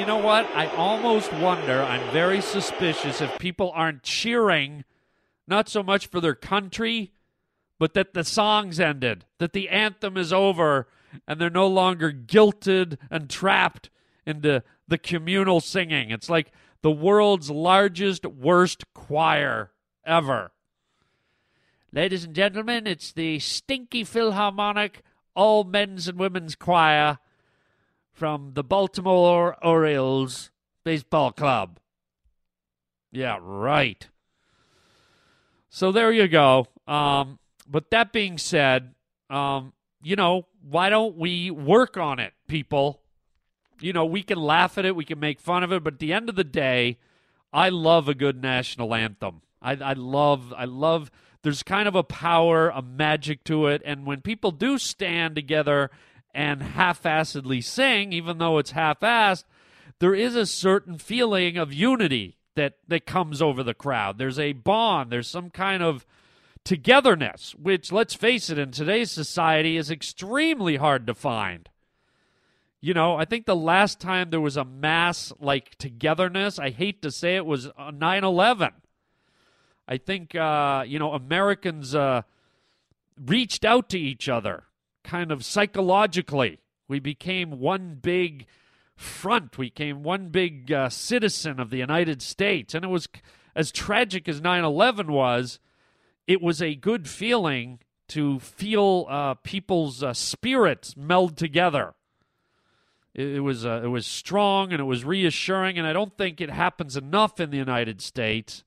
You 0.00 0.06
know 0.06 0.16
what? 0.16 0.46
I 0.54 0.66
almost 0.76 1.30
wonder, 1.30 1.82
I'm 1.82 2.10
very 2.10 2.40
suspicious 2.40 3.20
if 3.20 3.38
people 3.38 3.70
aren't 3.74 4.02
cheering, 4.02 4.84
not 5.46 5.68
so 5.68 5.82
much 5.82 6.06
for 6.06 6.22
their 6.22 6.34
country, 6.34 7.12
but 7.78 7.92
that 7.92 8.14
the 8.14 8.24
song's 8.24 8.80
ended, 8.80 9.26
that 9.36 9.52
the 9.52 9.68
anthem 9.68 10.16
is 10.16 10.32
over, 10.32 10.88
and 11.28 11.38
they're 11.38 11.50
no 11.50 11.66
longer 11.66 12.10
guilted 12.10 12.96
and 13.10 13.28
trapped 13.28 13.90
into 14.24 14.62
the 14.88 14.96
communal 14.96 15.60
singing. 15.60 16.10
It's 16.10 16.30
like 16.30 16.50
the 16.80 16.90
world's 16.90 17.50
largest, 17.50 18.24
worst 18.24 18.94
choir 18.94 19.70
ever. 20.06 20.52
Ladies 21.92 22.24
and 22.24 22.34
gentlemen, 22.34 22.86
it's 22.86 23.12
the 23.12 23.38
Stinky 23.38 24.04
Philharmonic 24.04 25.02
All 25.36 25.62
Men's 25.62 26.08
and 26.08 26.18
Women's 26.18 26.54
Choir 26.54 27.18
from 28.20 28.52
the 28.52 28.62
Baltimore 28.62 29.56
Orioles 29.64 30.50
Baseball 30.84 31.32
Club. 31.32 31.80
Yeah, 33.10 33.38
right. 33.40 34.06
So 35.70 35.90
there 35.90 36.12
you 36.12 36.28
go. 36.28 36.66
Um, 36.86 37.38
but 37.66 37.90
that 37.92 38.12
being 38.12 38.36
said, 38.36 38.94
um, 39.30 39.72
you 40.02 40.16
know, 40.16 40.48
why 40.60 40.90
don't 40.90 41.16
we 41.16 41.50
work 41.50 41.96
on 41.96 42.18
it, 42.18 42.34
people? 42.46 43.00
You 43.80 43.94
know, 43.94 44.04
we 44.04 44.22
can 44.22 44.38
laugh 44.38 44.76
at 44.76 44.84
it, 44.84 44.94
we 44.94 45.06
can 45.06 45.18
make 45.18 45.40
fun 45.40 45.62
of 45.62 45.72
it, 45.72 45.82
but 45.82 45.94
at 45.94 45.98
the 45.98 46.12
end 46.12 46.28
of 46.28 46.36
the 46.36 46.44
day, 46.44 46.98
I 47.54 47.70
love 47.70 48.06
a 48.06 48.14
good 48.14 48.42
national 48.42 48.94
anthem. 48.94 49.40
I, 49.62 49.76
I 49.76 49.94
love, 49.94 50.52
I 50.54 50.66
love. 50.66 51.10
There's 51.42 51.62
kind 51.62 51.88
of 51.88 51.94
a 51.94 52.02
power, 52.02 52.68
a 52.68 52.82
magic 52.82 53.44
to 53.44 53.68
it, 53.68 53.80
and 53.82 54.04
when 54.04 54.20
people 54.20 54.50
do 54.50 54.76
stand 54.76 55.36
together 55.36 55.90
and 56.34 56.62
half-assedly 56.62 57.62
sing, 57.62 58.12
even 58.12 58.38
though 58.38 58.58
it's 58.58 58.72
half-assed, 58.72 59.44
there 59.98 60.14
is 60.14 60.34
a 60.34 60.46
certain 60.46 60.98
feeling 60.98 61.56
of 61.56 61.72
unity 61.72 62.38
that 62.56 62.74
that 62.88 63.06
comes 63.06 63.40
over 63.40 63.62
the 63.62 63.74
crowd. 63.74 64.18
There's 64.18 64.38
a 64.38 64.52
bond. 64.52 65.10
There's 65.10 65.28
some 65.28 65.50
kind 65.50 65.82
of 65.82 66.04
togetherness, 66.64 67.54
which, 67.54 67.92
let's 67.92 68.14
face 68.14 68.50
it, 68.50 68.58
in 68.58 68.70
today's 68.70 69.10
society 69.10 69.76
is 69.76 69.90
extremely 69.90 70.76
hard 70.76 71.06
to 71.06 71.14
find. 71.14 71.68
You 72.80 72.94
know, 72.94 73.16
I 73.16 73.26
think 73.26 73.44
the 73.44 73.56
last 73.56 74.00
time 74.00 74.30
there 74.30 74.40
was 74.40 74.56
a 74.56 74.64
mass 74.64 75.32
like 75.38 75.76
togetherness, 75.76 76.58
I 76.58 76.70
hate 76.70 77.02
to 77.02 77.10
say 77.10 77.36
it, 77.36 77.44
was 77.44 77.68
9 77.78 78.24
11. 78.24 78.72
I 79.86 79.96
think, 79.98 80.34
uh, 80.34 80.84
you 80.86 80.98
know, 80.98 81.12
Americans 81.12 81.94
uh, 81.94 82.22
reached 83.22 83.64
out 83.64 83.90
to 83.90 83.98
each 83.98 84.28
other 84.28 84.64
kind 85.10 85.32
of 85.32 85.44
psychologically. 85.44 86.60
We 86.86 87.00
became 87.00 87.58
one 87.58 87.98
big 88.00 88.46
front. 88.94 89.58
We 89.58 89.66
became 89.66 90.04
one 90.04 90.28
big 90.28 90.70
uh, 90.70 90.88
citizen 90.88 91.58
of 91.58 91.70
the 91.70 91.78
United 91.78 92.22
States. 92.22 92.74
And 92.74 92.84
it 92.84 92.88
was 92.88 93.08
as 93.56 93.72
tragic 93.72 94.28
as 94.28 94.40
9 94.40 94.62
11 94.62 95.10
was, 95.10 95.58
it 96.28 96.40
was 96.40 96.62
a 96.62 96.76
good 96.76 97.08
feeling 97.08 97.80
to 98.08 98.38
feel 98.38 99.06
uh, 99.08 99.34
people's 99.34 100.00
uh, 100.04 100.14
spirits 100.14 100.96
meld 100.96 101.36
together. 101.36 101.94
It, 103.12 103.36
it 103.36 103.40
was 103.40 103.66
uh, 103.66 103.80
it 103.82 103.88
was 103.88 104.06
strong 104.06 104.70
and 104.70 104.80
it 104.80 104.84
was 104.84 105.04
reassuring, 105.04 105.76
and 105.76 105.88
I 105.88 105.92
don't 105.92 106.16
think 106.16 106.40
it 106.40 106.50
happens 106.50 106.96
enough 106.96 107.40
in 107.40 107.50
the 107.50 107.56
United 107.56 108.00
States. 108.00 108.62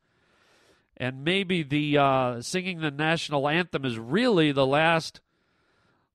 And 0.98 1.24
maybe 1.24 1.64
the 1.64 1.98
uh, 1.98 2.42
singing 2.42 2.82
the 2.82 2.92
national 2.92 3.48
anthem 3.48 3.86
is 3.86 3.98
really 3.98 4.52
the 4.52 4.68
last 4.68 5.22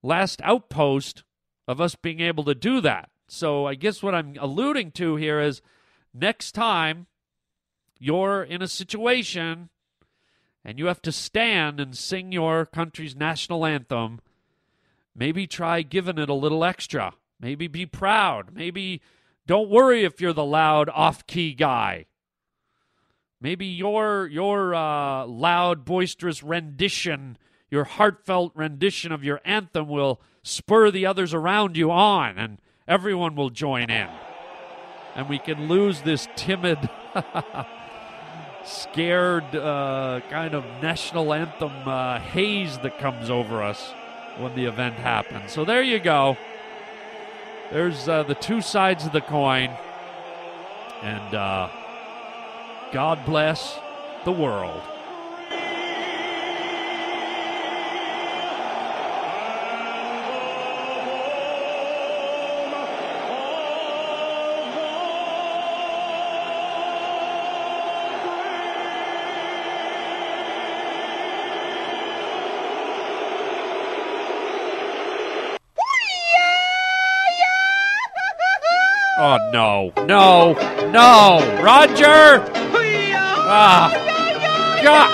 last 0.08 0.40
outpost 0.42 1.22
of 1.68 1.80
us 1.80 1.94
being 1.94 2.20
able 2.20 2.44
to 2.44 2.54
do 2.54 2.80
that. 2.80 3.10
So 3.28 3.66
I 3.66 3.74
guess 3.74 4.02
what 4.02 4.14
I'm 4.14 4.34
alluding 4.40 4.92
to 4.92 5.16
here 5.16 5.38
is 5.38 5.60
next 6.14 6.52
time 6.52 7.06
you're 7.98 8.42
in 8.42 8.62
a 8.62 8.68
situation 8.68 9.68
and 10.64 10.78
you 10.78 10.86
have 10.86 11.02
to 11.02 11.12
stand 11.12 11.78
and 11.78 11.96
sing 11.96 12.32
your 12.32 12.64
country's 12.64 13.14
national 13.14 13.66
anthem, 13.66 14.20
maybe 15.14 15.46
try 15.46 15.82
giving 15.82 16.18
it 16.18 16.28
a 16.28 16.34
little 16.34 16.64
extra. 16.64 17.14
Maybe 17.40 17.68
be 17.68 17.86
proud. 17.86 18.52
Maybe 18.52 19.00
don't 19.46 19.70
worry 19.70 20.04
if 20.04 20.20
you're 20.20 20.32
the 20.32 20.44
loud 20.44 20.88
off 20.88 21.26
key 21.26 21.54
guy. 21.54 22.06
Maybe 23.40 23.66
your 23.66 24.26
your 24.26 24.74
uh, 24.74 25.24
loud, 25.26 25.84
boisterous 25.84 26.42
rendition, 26.42 27.38
your 27.70 27.84
heartfelt 27.84 28.52
rendition 28.54 29.12
of 29.12 29.24
your 29.24 29.40
anthem 29.44 29.88
will 29.88 30.20
spur 30.42 30.90
the 30.90 31.06
others 31.06 31.34
around 31.34 31.76
you 31.76 31.90
on, 31.90 32.38
and 32.38 32.58
everyone 32.86 33.34
will 33.34 33.50
join 33.50 33.90
in. 33.90 34.08
And 35.14 35.28
we 35.28 35.38
can 35.38 35.68
lose 35.68 36.02
this 36.02 36.28
timid, 36.36 36.78
scared 38.64 39.54
uh, 39.54 40.20
kind 40.30 40.54
of 40.54 40.64
national 40.82 41.32
anthem 41.32 41.72
uh, 41.86 42.20
haze 42.20 42.78
that 42.78 42.98
comes 42.98 43.30
over 43.30 43.62
us 43.62 43.92
when 44.38 44.54
the 44.54 44.64
event 44.64 44.94
happens. 44.94 45.52
So 45.52 45.64
there 45.64 45.82
you 45.82 45.98
go. 45.98 46.36
There's 47.72 48.08
uh, 48.08 48.22
the 48.22 48.34
two 48.34 48.62
sides 48.62 49.04
of 49.04 49.12
the 49.12 49.20
coin. 49.20 49.70
And 51.02 51.34
uh, 51.34 51.68
God 52.92 53.24
bless 53.24 53.78
the 54.24 54.32
world. 54.32 54.82
Oh 79.20 79.36
no, 79.52 79.92
no, 80.06 80.52
no, 80.92 81.60
Roger! 81.60 82.40
Ah, 83.50 83.90
God! 84.80 85.10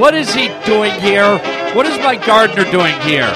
What 0.00 0.14
is 0.14 0.32
he 0.32 0.48
doing 0.64 0.92
here? 1.02 1.36
What 1.74 1.84
is 1.84 1.98
my 1.98 2.16
gardener 2.16 2.64
doing 2.70 2.98
here? 3.02 3.30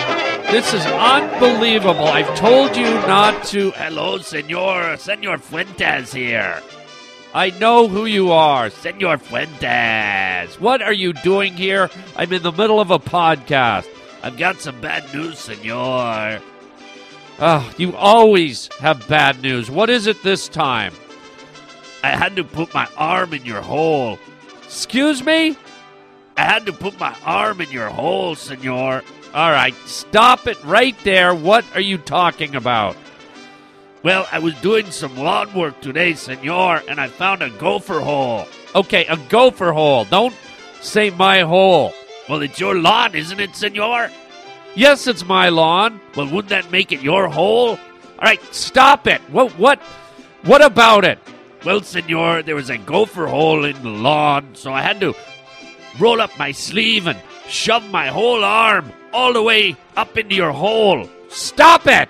This 0.50 0.72
is 0.72 0.86
unbelievable. 0.86 2.06
I've 2.06 2.34
told 2.34 2.76
you 2.78 2.84
not 2.84 3.44
to. 3.48 3.72
Hello, 3.72 4.16
Senor. 4.16 4.96
Senor 4.96 5.36
Fuentes 5.36 6.14
here. 6.14 6.62
I 7.34 7.50
know 7.50 7.88
who 7.88 8.06
you 8.06 8.32
are. 8.32 8.70
Senor 8.70 9.18
Fuentes. 9.18 10.58
What 10.58 10.80
are 10.80 10.94
you 10.94 11.12
doing 11.12 11.52
here? 11.52 11.90
I'm 12.16 12.32
in 12.32 12.42
the 12.42 12.52
middle 12.52 12.80
of 12.80 12.90
a 12.90 12.98
podcast. 12.98 13.86
I've 14.22 14.38
got 14.38 14.60
some 14.60 14.80
bad 14.80 15.12
news, 15.12 15.38
Senor. 15.38 16.40
Oh, 17.42 17.72
you 17.78 17.96
always 17.96 18.68
have 18.80 19.08
bad 19.08 19.40
news. 19.40 19.70
What 19.70 19.88
is 19.88 20.06
it 20.06 20.22
this 20.22 20.46
time? 20.46 20.92
I 22.02 22.10
had 22.10 22.36
to 22.36 22.44
put 22.44 22.74
my 22.74 22.86
arm 22.98 23.32
in 23.32 23.46
your 23.46 23.62
hole. 23.62 24.18
Excuse 24.62 25.24
me? 25.24 25.56
I 26.36 26.42
had 26.42 26.66
to 26.66 26.72
put 26.72 27.00
my 27.00 27.16
arm 27.24 27.62
in 27.62 27.70
your 27.70 27.88
hole, 27.88 28.34
Senor. 28.34 29.02
All 29.32 29.50
right, 29.50 29.74
stop 29.86 30.46
it 30.46 30.62
right 30.64 30.96
there. 31.02 31.34
What 31.34 31.64
are 31.74 31.80
you 31.80 31.96
talking 31.96 32.56
about? 32.56 32.96
Well, 34.02 34.26
I 34.30 34.38
was 34.38 34.54
doing 34.60 34.90
some 34.90 35.16
lawn 35.16 35.52
work 35.54 35.80
today, 35.80 36.14
Senor, 36.14 36.82
and 36.88 37.00
I 37.00 37.08
found 37.08 37.42
a 37.42 37.50
gopher 37.50 38.00
hole. 38.00 38.46
Okay, 38.74 39.06
a 39.06 39.16
gopher 39.28 39.72
hole. 39.72 40.04
Don't 40.04 40.34
say 40.82 41.08
my 41.10 41.40
hole. 41.40 41.92
Well, 42.28 42.42
it's 42.42 42.60
your 42.60 42.78
lawn, 42.78 43.14
isn't 43.14 43.40
it, 43.40 43.56
Senor? 43.56 44.10
Yes, 44.74 45.06
it's 45.06 45.24
my 45.24 45.48
lawn. 45.48 46.00
Well, 46.16 46.26
wouldn't 46.26 46.48
that 46.50 46.70
make 46.70 46.92
it 46.92 47.02
your 47.02 47.28
hole? 47.28 47.70
All 47.70 47.78
right, 48.22 48.42
stop 48.54 49.06
it. 49.06 49.20
What 49.30 49.52
what 49.58 49.80
what 50.44 50.62
about 50.62 51.04
it? 51.04 51.18
Well, 51.64 51.82
Senor, 51.82 52.42
there 52.42 52.54
was 52.54 52.70
a 52.70 52.78
gopher 52.78 53.26
hole 53.26 53.64
in 53.64 53.82
the 53.82 53.90
lawn, 53.90 54.54
so 54.54 54.72
I 54.72 54.80
had 54.80 55.00
to 55.00 55.14
roll 55.98 56.20
up 56.20 56.30
my 56.38 56.52
sleeve 56.52 57.06
and 57.06 57.18
shove 57.48 57.88
my 57.90 58.08
whole 58.08 58.44
arm 58.44 58.92
all 59.12 59.32
the 59.32 59.42
way 59.42 59.76
up 59.96 60.16
into 60.16 60.34
your 60.34 60.52
hole. 60.52 61.08
Stop 61.28 61.86
it. 61.86 62.08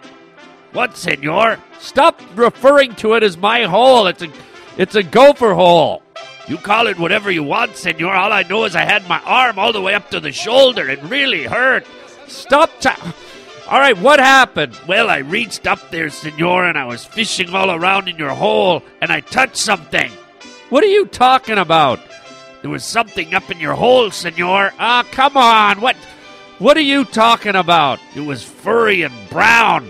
What, 0.73 0.97
Senor? 0.97 1.59
Stop 1.81 2.21
referring 2.37 2.95
to 2.97 3.15
it 3.15 3.23
as 3.23 3.37
my 3.37 3.65
hole. 3.65 4.07
It's 4.07 4.23
a 4.23 4.31
it's 4.77 4.95
a 4.95 5.03
gopher 5.03 5.55
hole. 5.55 6.03
You 6.47 6.57
call 6.57 6.87
it 6.87 6.99
whatever 6.99 7.31
you 7.31 7.43
want, 7.43 7.77
Senor. 7.77 8.13
All 8.13 8.33
I 8.33 8.43
know 8.43 8.65
is 8.65 8.77
I 8.77 8.85
had 8.85 9.09
my 9.09 9.21
arm 9.21 9.59
all 9.59 9.73
the 9.73 9.81
way 9.81 9.95
up 9.95 10.11
to 10.11 10.21
the 10.21 10.33
shoulder. 10.33 10.89
It 10.89 11.03
really 11.05 11.45
hurt. 11.45 11.87
Stop 12.31 12.71
ta- 12.81 13.15
All 13.69 13.79
right, 13.79 13.97
what 13.99 14.19
happened? 14.21 14.77
Well, 14.87 15.11
I 15.11 15.19
reached 15.19 15.67
up 15.67 15.91
there, 15.91 16.11
Senor, 16.11 16.67
and 16.67 16.79
I 16.79 16.85
was 16.85 17.05
fishing 17.05 17.55
all 17.55 17.71
around 17.71 18.09
in 18.09 18.17
your 18.17 18.31
hole, 18.31 18.83
and 19.01 19.11
I 19.13 19.21
touched 19.21 19.57
something. 19.57 20.11
What 20.71 20.85
are 20.85 20.89
you 20.89 21.07
talking 21.07 21.59
about? 21.59 22.01
There 22.63 22.71
was 22.71 22.85
something 22.85 23.35
up 23.35 23.51
in 23.51 23.59
your 23.59 23.75
hole, 23.75 24.11
Senor. 24.11 24.73
Ah, 24.79 25.05
come 25.11 25.37
on. 25.37 25.81
What 25.81 25.97
what 26.59 26.77
are 26.77 26.83
you 26.83 27.05
talking 27.07 27.57
about? 27.57 27.99
It 28.15 28.21
was 28.21 28.43
furry 28.45 29.03
and 29.03 29.15
brown. 29.31 29.89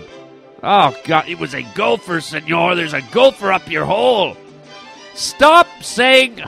Oh 0.63 0.95
god, 1.05 1.27
It 1.27 1.37
was 1.39 1.53
a 1.53 1.63
gopher, 1.75 2.21
Senor. 2.21 2.75
There's 2.75 2.93
a 2.93 3.01
gopher 3.11 3.51
up 3.51 3.69
your 3.69 3.85
hole. 3.85 4.37
stop 5.15 5.67
saying 5.81 6.41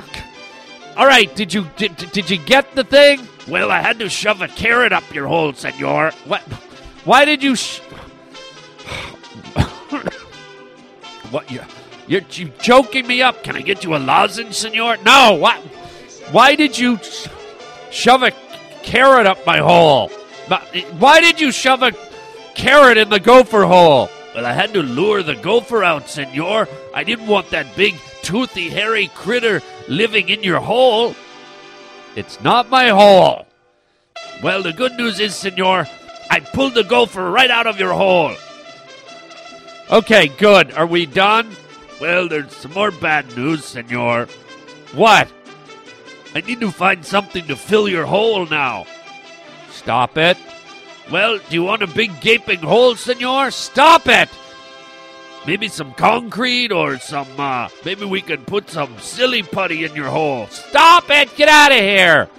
All 0.96 1.06
right, 1.06 1.34
did 1.36 1.54
you 1.54 1.68
did, 1.76 1.98
did 1.98 2.30
you 2.30 2.38
get 2.38 2.74
the 2.74 2.84
thing? 2.86 3.20
Well, 3.48 3.72
I 3.72 3.82
had 3.82 4.00
to 4.00 4.10
shove 4.10 4.42
a 4.42 4.48
carrot 4.48 4.94
up 4.94 5.14
your 5.14 5.28
hole, 5.28 5.54
Senor. 5.54 6.12
What 6.26 6.42
Why 7.04 7.26
did 7.26 7.44
you? 7.44 7.56
Sh- 7.56 7.80
what 11.30 11.52
you? 11.52 11.62
You're, 12.08 12.22
you 12.32 12.52
joking 12.62 13.08
me 13.08 13.22
up? 13.22 13.44
Can 13.44 13.56
I 13.56 13.62
get 13.62 13.84
you 13.84 13.96
a 13.96 13.98
lozenge, 13.98 14.56
senor? 14.56 14.98
No. 15.04 15.34
What? 15.34 15.58
Why 16.32 16.56
did 16.56 16.78
you 16.78 16.98
sh- 16.98 17.28
shove 17.92 18.24
a 18.24 18.32
carrot 18.84 19.26
up 19.26 19.46
my 19.46 19.60
hole? 19.60 20.10
Why 21.00 21.22
did 21.22 21.40
you 21.40 21.52
shove 21.52 21.82
a 21.82 21.94
carrot 22.56 22.98
in 22.98 23.10
the 23.10 23.20
gopher 23.20 23.64
hole? 23.64 24.10
Well, 24.36 24.46
I 24.46 24.54
had 24.54 24.74
to 24.74 24.84
lure 24.84 25.24
the 25.24 25.36
gopher 25.36 25.84
out, 25.84 26.10
senor. 26.10 26.68
I 26.94 27.04
didn't 27.04 27.28
want 27.28 27.52
that 27.52 27.76
big, 27.76 27.96
toothy, 28.22 28.70
hairy 28.70 29.08
critter 29.16 29.62
living 29.88 30.30
in 30.30 30.44
your 30.44 30.60
hole. 30.60 31.16
It's 32.16 32.42
not 32.42 32.70
my 32.70 32.90
hole. 32.90 33.48
Well, 34.44 34.62
the 34.62 34.74
good 34.74 34.94
news 34.94 35.20
is, 35.20 35.36
senor, 35.36 35.88
I 36.30 36.40
pulled 36.40 36.76
the 36.76 36.84
gopher 36.84 37.32
right 37.32 37.50
out 37.50 37.68
of 37.68 37.80
your 37.80 37.94
hole. 37.94 38.36
Okay, 39.90 40.28
good. 40.28 40.74
Are 40.74 40.86
we 40.86 41.06
done? 41.06 41.56
Well, 42.00 42.28
there's 42.28 42.56
some 42.56 42.74
more 42.74 42.92
bad 42.92 43.36
news, 43.36 43.66
senor. 43.66 44.28
What? 44.94 45.28
I 46.36 46.42
need 46.42 46.60
to 46.62 46.72
find 46.72 47.06
something 47.06 47.48
to 47.48 47.56
fill 47.56 47.88
your 47.88 48.06
hole 48.06 48.46
now. 48.46 48.86
Stop 49.72 50.18
it. 50.18 50.38
Well, 51.12 51.38
do 51.38 51.56
you 51.56 51.64
want 51.64 51.84
a 51.84 51.88
big 51.88 52.22
gaping 52.22 52.60
hole, 52.60 52.96
senor? 52.96 53.52
Stop 53.52 54.08
it. 54.08 54.30
Maybe 55.46 55.68
some 55.68 55.94
concrete 55.94 56.72
or 56.72 56.98
some, 57.00 57.28
uh, 57.38 57.68
maybe 57.84 58.06
we 58.06 58.22
can 58.22 58.46
put 58.46 58.70
some 58.70 58.98
silly 59.00 59.44
putty 59.44 59.84
in 59.84 59.94
your 59.94 60.10
hole. 60.10 60.48
Stop 60.48 61.10
it. 61.10 61.36
Get 61.36 61.50
out 61.50 61.72
of 61.72 61.80
here. 61.80 62.30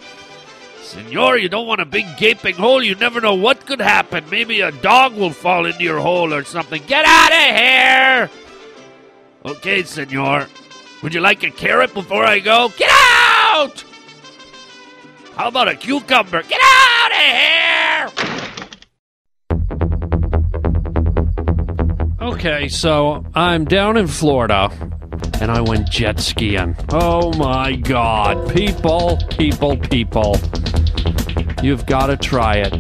Senor, 0.83 1.39
you 1.39 1.49
don't 1.49 1.67
want 1.67 1.81
a 1.81 1.85
big 1.85 2.07
gaping 2.17 2.55
hole. 2.55 2.83
You 2.83 2.95
never 2.95 3.21
know 3.21 3.35
what 3.35 3.67
could 3.67 3.81
happen. 3.81 4.25
Maybe 4.31 4.61
a 4.61 4.71
dog 4.71 5.15
will 5.15 5.33
fall 5.33 5.67
into 5.67 5.83
your 5.83 5.99
hole 5.99 6.33
or 6.33 6.45
something. 6.45 6.83
Get 6.87 7.05
out 7.05 7.33
of 7.33 7.57
here! 7.57 8.31
Okay, 9.45 9.83
senor. 9.83 10.47
Would 11.03 11.13
you 11.13 11.21
like 11.21 11.43
a 11.43 11.51
carrot 11.51 11.93
before 11.93 12.25
I 12.25 12.39
go? 12.39 12.71
Get 12.77 12.91
out! 12.91 13.85
How 15.37 15.49
about 15.49 15.69
a 15.69 15.75
cucumber? 15.75 16.43
Get 16.43 16.61
out 16.63 17.11
of 17.11 18.31
here! 18.31 18.44
Okay, 22.25 22.69
so 22.69 23.23
I'm 23.35 23.67
down 23.67 23.99
in 23.99 24.07
Florida 24.07 24.71
and 25.43 25.51
I 25.51 25.61
went 25.61 25.91
jet 25.91 26.19
skiing. 26.19 26.75
Oh 26.91 27.35
my 27.35 27.77
god. 27.77 28.51
People, 28.51 29.19
people, 29.29 29.77
people. 29.77 30.39
You've 31.63 31.85
got 31.85 32.07
to 32.07 32.17
try 32.17 32.57
it. 32.57 32.73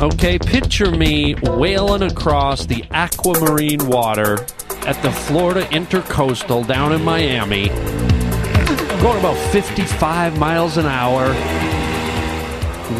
Okay, 0.00 0.38
picture 0.38 0.92
me 0.92 1.34
whaling 1.42 2.04
across 2.04 2.66
the 2.66 2.84
aquamarine 2.92 3.84
water 3.88 4.34
at 4.86 5.02
the 5.02 5.10
Florida 5.10 5.64
Intercoastal 5.70 6.64
down 6.68 6.92
in 6.92 7.02
Miami, 7.02 7.70
going 9.02 9.18
about 9.18 9.36
55 9.50 10.38
miles 10.38 10.76
an 10.76 10.86
hour, 10.86 11.34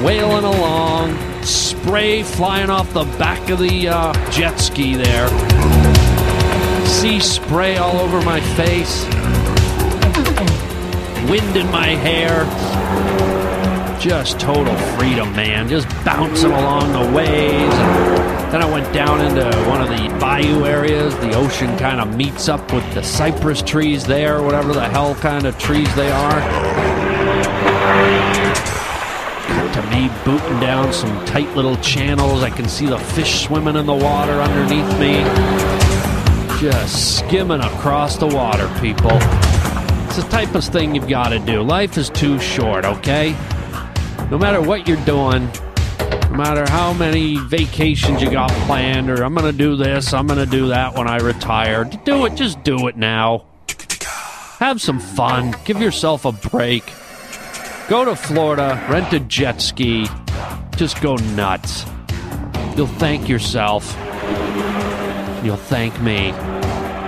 whaling 0.03 0.45
along, 0.45 1.17
spray 1.43 2.23
flying 2.23 2.71
off 2.71 2.93
the 2.93 3.05
back 3.19 3.49
of 3.51 3.59
the 3.59 3.89
uh, 3.89 4.31
jet 4.31 4.57
ski 4.57 4.95
there, 4.95 5.29
sea 6.87 7.21
spray 7.21 7.77
all 7.79 7.97
over 7.99 8.21
my 8.23 8.41
face, 8.57 9.05
wind 11.29 11.57
in 11.57 11.71
my 11.71 11.89
hair. 11.89 12.45
Just 13.99 14.39
total 14.39 14.77
freedom, 14.97 15.35
man. 15.35 15.69
Just 15.69 15.89
bouncing 16.05 16.53
along 16.53 16.93
the 16.93 17.17
waves. 17.17 17.75
Then 18.53 18.63
I 18.63 18.71
went 18.71 18.95
down 18.95 19.21
into 19.21 19.45
one 19.69 19.83
of 19.83 19.89
the 19.89 20.09
bayou 20.21 20.65
areas. 20.65 21.17
The 21.17 21.35
ocean 21.35 21.77
kind 21.79 22.01
of 22.01 22.17
meets 22.17 22.49
up 22.49 22.73
with 22.73 22.95
the 22.95 23.03
cypress 23.03 23.61
trees 23.61 24.05
there, 24.05 24.41
whatever 24.41 24.73
the 24.73 24.89
hell 24.89 25.17
kind 25.17 25.47
of 25.47 25.59
trees 25.59 25.93
they 25.97 26.13
are. 26.13 26.39
Me 29.99 30.09
booting 30.25 30.61
down 30.61 30.93
some 30.93 31.27
tight 31.27 31.53
little 31.57 31.77
channels. 31.79 32.45
I 32.45 32.51
can 32.51 32.69
see 32.69 32.87
the 32.87 32.99
fish 32.99 33.41
swimming 33.43 33.75
in 33.75 33.85
the 33.85 33.95
water 33.95 34.35
underneath 34.35 34.97
me. 35.01 35.25
Just 36.61 37.19
skimming 37.19 37.61
across 37.61 38.17
the 38.17 38.29
water, 38.29 38.69
people. 38.81 39.11
It's 40.07 40.17
the 40.17 40.27
type 40.31 40.55
of 40.55 40.63
thing 40.65 40.95
you've 40.95 41.09
got 41.09 41.31
to 41.31 41.41
do. 41.41 41.63
Life 41.63 41.99
is 41.99 42.11
too 42.11 42.39
short, 42.39 42.85
okay? 42.85 43.33
No 44.31 44.39
matter 44.39 44.63
what 44.63 44.87
you're 44.87 45.05
doing, 45.05 45.51
no 46.31 46.37
matter 46.37 46.71
how 46.71 46.93
many 46.93 47.37
vacations 47.37 48.23
you 48.23 48.31
got 48.31 48.53
planned, 48.69 49.11
or 49.11 49.25
I'm 49.25 49.35
going 49.35 49.51
to 49.51 49.59
do 49.59 49.75
this, 49.75 50.13
I'm 50.13 50.29
going 50.29 50.39
to 50.39 50.47
do 50.47 50.69
that 50.69 50.95
when 50.95 51.09
I 51.09 51.17
retire, 51.17 51.83
do 52.05 52.25
it. 52.25 52.37
Just 52.37 52.63
do 52.63 52.87
it 52.87 52.97
now. 52.97 53.47
Have 54.61 54.81
some 54.81 55.01
fun. 55.01 55.57
Give 55.65 55.81
yourself 55.81 56.25
a 56.25 56.31
break. 56.31 56.85
Go 57.89 58.05
to 58.05 58.15
Florida, 58.15 58.87
rent 58.91 59.15
a 59.15 59.21
jet 59.21 59.63
ski. 59.63 60.07
Just 60.77 61.01
go 61.01 61.17
nuts. 61.17 61.87
You'll 62.77 62.87
thank 62.87 63.31
yourself. 63.31 63.97
You'll 65.43 65.57
thank 65.57 65.99
me. 66.03 66.33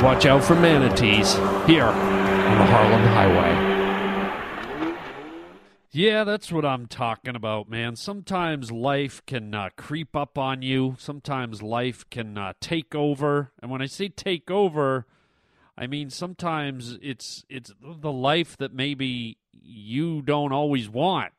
Watch 0.03 0.25
out 0.25 0.43
for 0.43 0.55
manatees 0.55 1.35
here 1.67 1.85
on 1.85 2.59
the 2.59 2.65
Harland 2.65 3.07
Highway. 3.09 3.71
Yeah, 5.91 6.25
that's 6.25 6.51
what 6.51 6.65
I'm 6.65 6.87
talking 6.87 7.37
about, 7.37 7.69
man. 7.69 7.95
Sometimes 7.97 8.73
life 8.73 9.21
can 9.27 9.55
uh, 9.55 9.69
creep 9.77 10.17
up 10.17 10.39
on 10.39 10.63
you. 10.63 10.97
Sometimes 10.99 11.63
life 11.63 12.09
can 12.09 12.39
uh, 12.39 12.55
take 12.59 12.95
over. 12.95 13.53
And 13.61 13.71
when 13.71 13.83
I 13.83 13.87
say 13.87 14.09
take 14.09 14.51
over, 14.51 15.05
I 15.77 15.87
mean 15.87 16.09
sometimes 16.09 16.99
it's 17.03 17.45
it's 17.51 17.71
the 17.83 18.13
life 18.13 18.57
that 18.57 18.73
maybe 18.73 19.37
you 19.71 20.23
don't 20.23 20.53
always 20.53 20.89
want, 20.89 21.33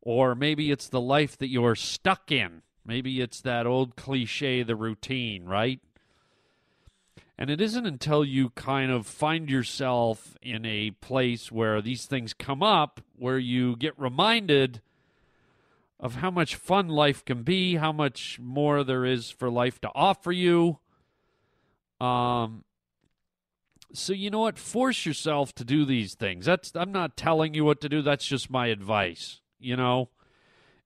or 0.00 0.34
maybe 0.34 0.70
it's 0.70 0.88
the 0.88 1.00
life 1.00 1.36
that 1.38 1.48
you're 1.48 1.76
stuck 1.76 2.32
in. 2.32 2.62
Maybe 2.84 3.20
it's 3.20 3.40
that 3.42 3.66
old 3.66 3.94
cliche, 3.94 4.62
the 4.62 4.74
routine, 4.74 5.44
right? 5.44 5.80
And 7.38 7.50
it 7.50 7.60
isn't 7.60 7.86
until 7.86 8.24
you 8.24 8.50
kind 8.50 8.90
of 8.90 9.06
find 9.06 9.48
yourself 9.48 10.36
in 10.42 10.64
a 10.66 10.92
place 10.92 11.50
where 11.50 11.80
these 11.80 12.06
things 12.06 12.34
come 12.34 12.62
up 12.62 13.00
where 13.16 13.38
you 13.38 13.76
get 13.76 13.98
reminded 13.98 14.80
of 15.98 16.16
how 16.16 16.30
much 16.30 16.56
fun 16.56 16.88
life 16.88 17.24
can 17.24 17.42
be, 17.42 17.76
how 17.76 17.92
much 17.92 18.38
more 18.40 18.84
there 18.84 19.04
is 19.04 19.30
for 19.30 19.50
life 19.50 19.80
to 19.80 19.90
offer 19.94 20.32
you. 20.32 20.78
Um 22.00 22.64
so 23.92 24.12
you 24.12 24.30
know 24.30 24.40
what? 24.40 24.58
Force 24.58 25.06
yourself 25.06 25.54
to 25.54 25.64
do 25.64 25.84
these 25.84 26.14
things. 26.14 26.46
That's 26.46 26.72
I'm 26.74 26.92
not 26.92 27.16
telling 27.16 27.54
you 27.54 27.64
what 27.64 27.80
to 27.82 27.88
do, 27.88 28.02
that's 28.02 28.26
just 28.26 28.50
my 28.50 28.68
advice, 28.68 29.40
you 29.58 29.76
know. 29.76 30.10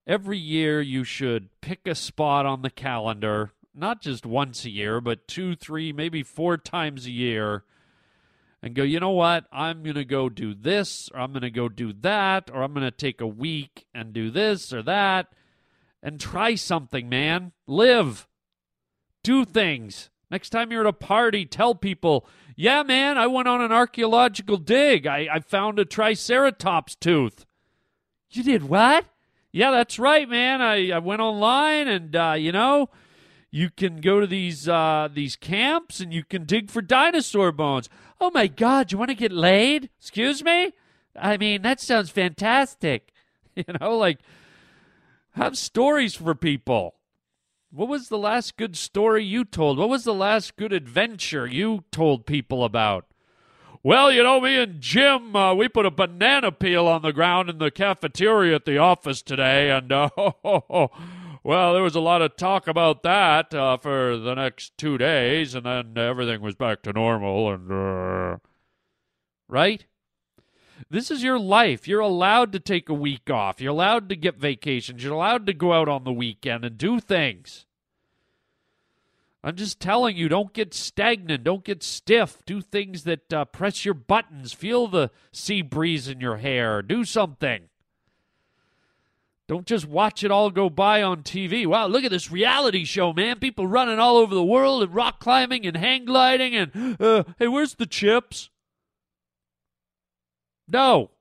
Every 0.05 0.37
year 0.37 0.81
you 0.81 1.03
should 1.03 1.49
pick 1.61 1.85
a 1.85 1.95
spot 1.95 2.45
on 2.45 2.61
the 2.61 2.69
calendar 2.69 3.51
not 3.77 4.01
just 4.01 4.25
once 4.25 4.65
a 4.65 4.69
year, 4.69 4.99
but 4.99 5.27
two, 5.27 5.55
three, 5.55 5.93
maybe 5.93 6.23
four 6.23 6.57
times 6.57 7.05
a 7.05 7.11
year, 7.11 7.63
and 8.61 8.73
go, 8.73 8.81
you 8.81 8.99
know 8.99 9.11
what? 9.11 9.45
I'm 9.51 9.83
going 9.83 9.95
to 9.95 10.05
go 10.05 10.29
do 10.29 10.55
this, 10.55 11.09
or 11.13 11.19
I'm 11.19 11.31
going 11.31 11.43
to 11.43 11.51
go 11.51 11.69
do 11.69 11.93
that, 12.01 12.49
or 12.51 12.63
I'm 12.63 12.73
going 12.73 12.85
to 12.85 12.91
take 12.91 13.21
a 13.21 13.27
week 13.27 13.85
and 13.93 14.13
do 14.13 14.31
this 14.31 14.73
or 14.73 14.81
that, 14.83 15.27
and 16.01 16.19
try 16.19 16.55
something, 16.55 17.07
man. 17.07 17.51
Live. 17.67 18.27
Do 19.23 19.45
things. 19.45 20.09
Next 20.31 20.49
time 20.49 20.71
you're 20.71 20.81
at 20.81 20.87
a 20.87 20.93
party, 20.93 21.45
tell 21.45 21.75
people, 21.75 22.27
yeah, 22.59 22.81
man, 22.81 23.19
I 23.19 23.27
went 23.27 23.47
on 23.47 23.61
an 23.61 23.71
archaeological 23.71 24.57
dig. 24.57 25.05
I, 25.05 25.27
I 25.31 25.39
found 25.41 25.77
a 25.77 25.85
Triceratops 25.85 26.95
tooth. 26.95 27.45
You 28.31 28.41
did 28.41 28.63
what? 28.63 29.05
Yeah, 29.51 29.69
that's 29.69 29.99
right, 29.99 30.27
man. 30.27 30.59
I, 30.59 30.89
I 30.89 30.97
went 30.97 31.21
online 31.21 31.87
and, 31.87 32.15
uh, 32.15 32.33
you 32.35 32.51
know, 32.51 32.89
you 33.51 33.69
can 33.69 34.01
go 34.01 34.19
to 34.19 34.27
these 34.27 34.67
uh, 34.67 35.07
these 35.13 35.35
camps 35.35 35.99
and 35.99 36.11
you 36.11 36.23
can 36.23 36.45
dig 36.45 36.71
for 36.71 36.81
dinosaur 36.81 37.51
bones. 37.51 37.89
Oh 38.19 38.31
my 38.31 38.47
God, 38.47 38.91
you 38.91 38.97
want 38.97 39.09
to 39.09 39.15
get 39.15 39.31
laid? 39.31 39.89
Excuse 39.99 40.43
me? 40.43 40.73
I 41.15 41.37
mean, 41.37 41.61
that 41.61 41.79
sounds 41.79 42.09
fantastic. 42.09 43.13
You 43.55 43.73
know, 43.81 43.97
like 43.97 44.19
have 45.31 45.57
stories 45.57 46.13
for 46.13 46.35
people. 46.35 46.93
What 47.69 47.89
was 47.89 48.07
the 48.07 48.17
last 48.17 48.55
good 48.55 48.77
story 48.77 49.23
you 49.25 49.43
told? 49.43 49.77
What 49.77 49.89
was 49.89 50.05
the 50.05 50.13
last 50.13 50.55
good 50.55 50.71
adventure 50.71 51.45
you 51.45 51.83
told 51.91 52.25
people 52.25 52.63
about? 52.63 53.05
Well, 53.83 54.11
you 54.11 54.23
know, 54.23 54.39
me 54.39 54.57
and 54.57 54.79
Jim, 54.81 55.35
uh, 55.35 55.53
we 55.53 55.67
put 55.67 55.85
a 55.85 55.91
banana 55.91 56.51
peel 56.51 56.87
on 56.87 57.01
the 57.01 57.13
ground 57.13 57.49
in 57.49 57.57
the 57.57 57.69
cafeteria 57.69 58.55
at 58.55 58.65
the 58.65 58.77
office 58.77 59.21
today, 59.21 59.69
and 59.69 59.91
uh, 59.91 60.09
well, 61.43 61.73
there 61.73 61.83
was 61.83 61.95
a 61.95 62.01
lot 62.01 62.21
of 62.21 62.35
talk 62.37 62.67
about 62.67 63.03
that 63.03 63.53
uh, 63.53 63.77
for 63.77 64.17
the 64.17 64.33
next 64.33 64.77
two 64.77 64.97
days, 64.97 65.53
and 65.53 65.65
then 65.65 65.97
everything 65.97 66.41
was 66.41 66.55
back 66.55 66.81
to 66.83 66.93
normal. 66.93 67.51
And 67.53 67.71
uh, 67.71 68.37
right, 69.47 69.85
this 70.89 71.11
is 71.11 71.23
your 71.23 71.39
life. 71.39 71.87
You're 71.87 71.99
allowed 71.99 72.51
to 72.53 72.59
take 72.59 72.89
a 72.89 72.93
week 72.93 73.29
off. 73.29 73.61
You're 73.61 73.71
allowed 73.71 74.09
to 74.09 74.15
get 74.15 74.37
vacations. 74.37 75.03
You're 75.03 75.13
allowed 75.13 75.45
to 75.47 75.53
go 75.53 75.73
out 75.73 75.89
on 75.89 76.03
the 76.03 76.13
weekend 76.13 76.65
and 76.65 76.77
do 76.77 76.99
things. 76.99 77.65
I'm 79.43 79.55
just 79.55 79.79
telling 79.79 80.17
you, 80.17 80.27
don't 80.27 80.51
get 80.51 80.73
stagnant. 80.73 81.43
Don't 81.43 81.63
get 81.63 81.83
stiff. 81.83 82.43
Do 82.45 82.59
things 82.59 83.03
that 83.03 83.31
uh, 83.31 83.45
press 83.45 83.85
your 83.85 83.93
buttons. 83.93 84.51
Feel 84.51 84.87
the 84.87 85.09
sea 85.31 85.61
breeze 85.61 86.07
in 86.07 86.19
your 86.19 86.37
hair. 86.37 86.81
Do 86.81 87.05
something. 87.05 87.69
Don't 89.47 89.65
just 89.65 89.87
watch 89.87 90.25
it 90.25 90.31
all 90.31 90.51
go 90.51 90.69
by 90.69 91.01
on 91.01 91.23
TV. 91.23 91.65
Wow, 91.65 91.87
look 91.87 92.03
at 92.03 92.11
this 92.11 92.29
reality 92.29 92.83
show, 92.83 93.13
man. 93.13 93.39
People 93.39 93.65
running 93.65 93.99
all 93.99 94.17
over 94.17 94.35
the 94.35 94.43
world 94.43 94.83
and 94.83 94.93
rock 94.93 95.21
climbing 95.21 95.65
and 95.65 95.77
hang 95.77 96.03
gliding 96.03 96.53
and, 96.53 97.01
uh, 97.01 97.23
hey, 97.39 97.47
where's 97.47 97.75
the 97.75 97.85
chips? 97.85 98.49
No. 100.67 101.11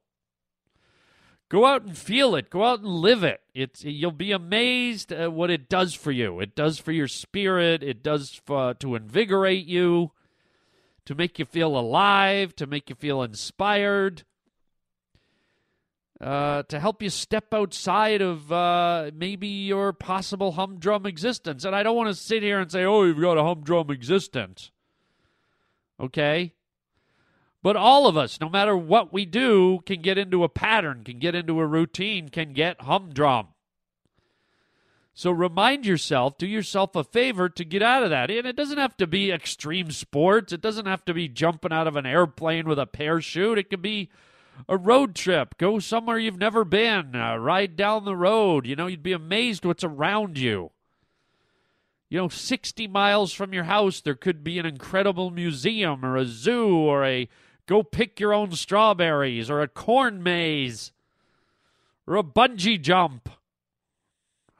Go 1.49 1.65
out 1.65 1.83
and 1.83 1.97
feel 1.97 2.35
it. 2.35 2.51
Go 2.51 2.65
out 2.65 2.81
and 2.81 2.89
live 2.89 3.23
it. 3.23 3.41
It's 3.55 3.85
you'll 3.85 4.11
be 4.11 4.33
amazed 4.33 5.13
at 5.13 5.33
what 5.33 5.51
it 5.51 5.69
does 5.69 5.95
for 5.95 6.11
you. 6.11 6.41
It 6.41 6.57
does 6.57 6.79
for 6.79 6.91
your 6.91 7.07
spirit. 7.07 7.85
It 7.85 8.03
does 8.03 8.41
for, 8.45 8.75
to 8.75 8.97
invigorate 8.97 9.67
you, 9.67 10.11
to 11.05 11.15
make 11.15 11.39
you 11.39 11.45
feel 11.45 11.79
alive, 11.79 12.57
to 12.57 12.67
make 12.67 12.91
you 12.91 12.97
feel 12.97 13.23
inspired, 13.23 14.25
uh, 16.21 16.65
to 16.65 16.81
help 16.81 17.01
you 17.01 17.11
step 17.11 17.55
outside 17.55 18.23
of 18.23 18.51
uh, 18.51 19.13
maybe 19.15 19.47
your 19.47 19.93
possible 19.93 20.53
humdrum 20.53 21.07
existence. 21.07 21.65
And 21.65 21.77
I 21.77 21.85
don't 21.85 21.97
want 21.97 22.09
to 22.09 22.15
sit 22.15 22.43
here 22.43 22.59
and 22.59 22.73
say, 22.73 22.85
"Oh, 22.85 23.05
you've 23.05 23.21
got 23.21 23.39
a 23.39 23.45
humdrum 23.45 23.93
existence." 23.93 24.73
Okay, 26.01 26.55
but 27.67 27.75
all 27.75 28.07
of 28.07 28.17
us, 28.17 28.41
no 28.41 28.49
matter 28.49 28.77
what 28.77 29.13
we 29.13 29.27
do, 29.27 29.81
can 29.87 30.01
get 30.01 30.17
into 30.17 30.45
a 30.45 30.49
pattern, 30.49 31.03
can 31.03 31.19
get 31.19 31.35
into 31.35 31.59
a 31.59 31.67
routine, 31.67 32.29
can 32.29 32.53
get 32.53 32.83
humdrum. 32.83 33.49
So 35.15 35.33
remind 35.33 35.85
yourself, 35.85 36.39
do 36.39 36.47
yourself 36.47 36.95
a 36.95 37.03
favor 37.03 37.49
to 37.49 37.65
get 37.65 37.83
out 37.83 38.05
of 38.05 38.11
that. 38.11 38.31
And 38.31 38.47
it 38.47 38.55
doesn't 38.55 38.79
have 38.79 38.97
to 38.99 39.09
be 39.09 39.33
extreme 39.33 39.91
sports, 39.91 40.53
it 40.53 40.61
doesn't 40.61 40.87
have 40.87 41.05
to 41.07 41.13
be 41.13 41.27
jumping 41.27 41.73
out 41.73 41.89
of 41.89 41.97
an 41.97 42.07
airplane 42.07 42.69
with 42.69 42.79
a 42.79 42.87
parachute. 42.87 43.59
It 43.59 43.69
could 43.69 43.83
be 43.83 44.11
a 44.69 44.77
road 44.77 45.17
trip. 45.17 45.59
Go 45.59 45.81
somewhere 45.81 46.21
you've 46.21 46.39
never 46.39 46.65
been, 46.65 47.17
uh, 47.17 47.35
ride 47.37 47.75
down 47.75 48.05
the 48.05 48.15
road. 48.15 48.65
You 48.65 48.77
know, 48.77 48.87
you'd 48.87 49.03
be 49.03 49.13
amazed 49.13 49.65
what's 49.65 49.83
around 49.83 50.39
you. 50.39 50.71
You 52.09 52.19
know, 52.19 52.29
60 52.29 52.87
miles 52.87 53.33
from 53.33 53.53
your 53.53 53.65
house, 53.65 54.01
there 54.01 54.15
could 54.15 54.45
be 54.45 54.61
an 54.61 54.67
incredible 54.67 55.33
museum 55.33 56.05
or 56.05 56.17
a 56.17 56.27
zoo 56.27 56.77
or 56.77 57.05
a 57.05 57.29
Go 57.67 57.83
pick 57.83 58.21
your 58.21 58.33
own 58.33 58.53
strawberries 58.53 59.51
or 59.51 59.61
a 59.61 59.69
corn 59.69 60.23
maze 60.23 60.93
or 62.07 62.17
a 62.17 62.23
bungee 62.23 62.81
jump. 62.81 63.29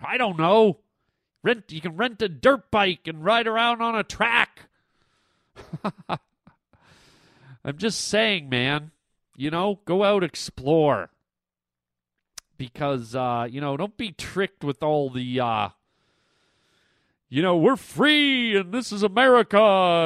I 0.01 0.19
don't 0.19 0.39
know. 0.39 0.79
Rent 1.43 1.71
you 1.71 1.81
can 1.81 1.97
rent 1.97 2.21
a 2.23 2.29
dirt 2.29 2.71
bike 2.71 3.07
and 3.07 3.25
ride 3.25 3.47
around 3.47 3.81
on 3.81 3.95
a 3.95 4.03
track. 4.03 4.63
I'm 7.65 7.79
just 7.79 8.01
saying, 8.01 8.49
man. 8.49 8.91
You 9.37 9.51
know, 9.51 9.81
go 9.85 10.03
out 10.03 10.25
explore. 10.25 11.11
Because 12.59 13.15
uh, 13.15 13.47
you 13.49 13.61
know, 13.61 13.77
don't 13.77 13.97
be 13.97 14.11
tricked 14.11 14.65
with 14.65 14.83
all 14.83 15.11
the 15.11 15.41
uh 15.41 15.69
you 17.29 17.43
know, 17.43 17.57
we're 17.57 17.77
free 17.77 18.57
and 18.57 18.73
this 18.73 18.93
is 18.93 19.03
America 19.03 19.59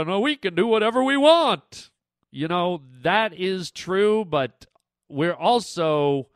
and 0.07 0.23
we 0.23 0.37
can 0.37 0.55
do 0.55 0.67
whatever 0.67 1.03
we 1.03 1.17
want. 1.17 1.89
You 2.31 2.49
know, 2.49 2.83
that 3.03 3.33
is 3.35 3.71
true, 3.71 4.25
but 4.25 4.66
we're 5.09 5.35
also 5.35 6.29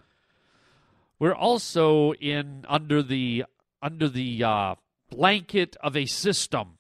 we're 1.19 1.35
also 1.35 2.13
in 2.15 2.65
under 2.69 3.03
the 3.03 3.45
under 3.81 4.09
the 4.09 4.43
uh, 4.43 4.75
blanket 5.11 5.77
of 5.81 5.97
a 5.97 6.07
system. 6.07 6.79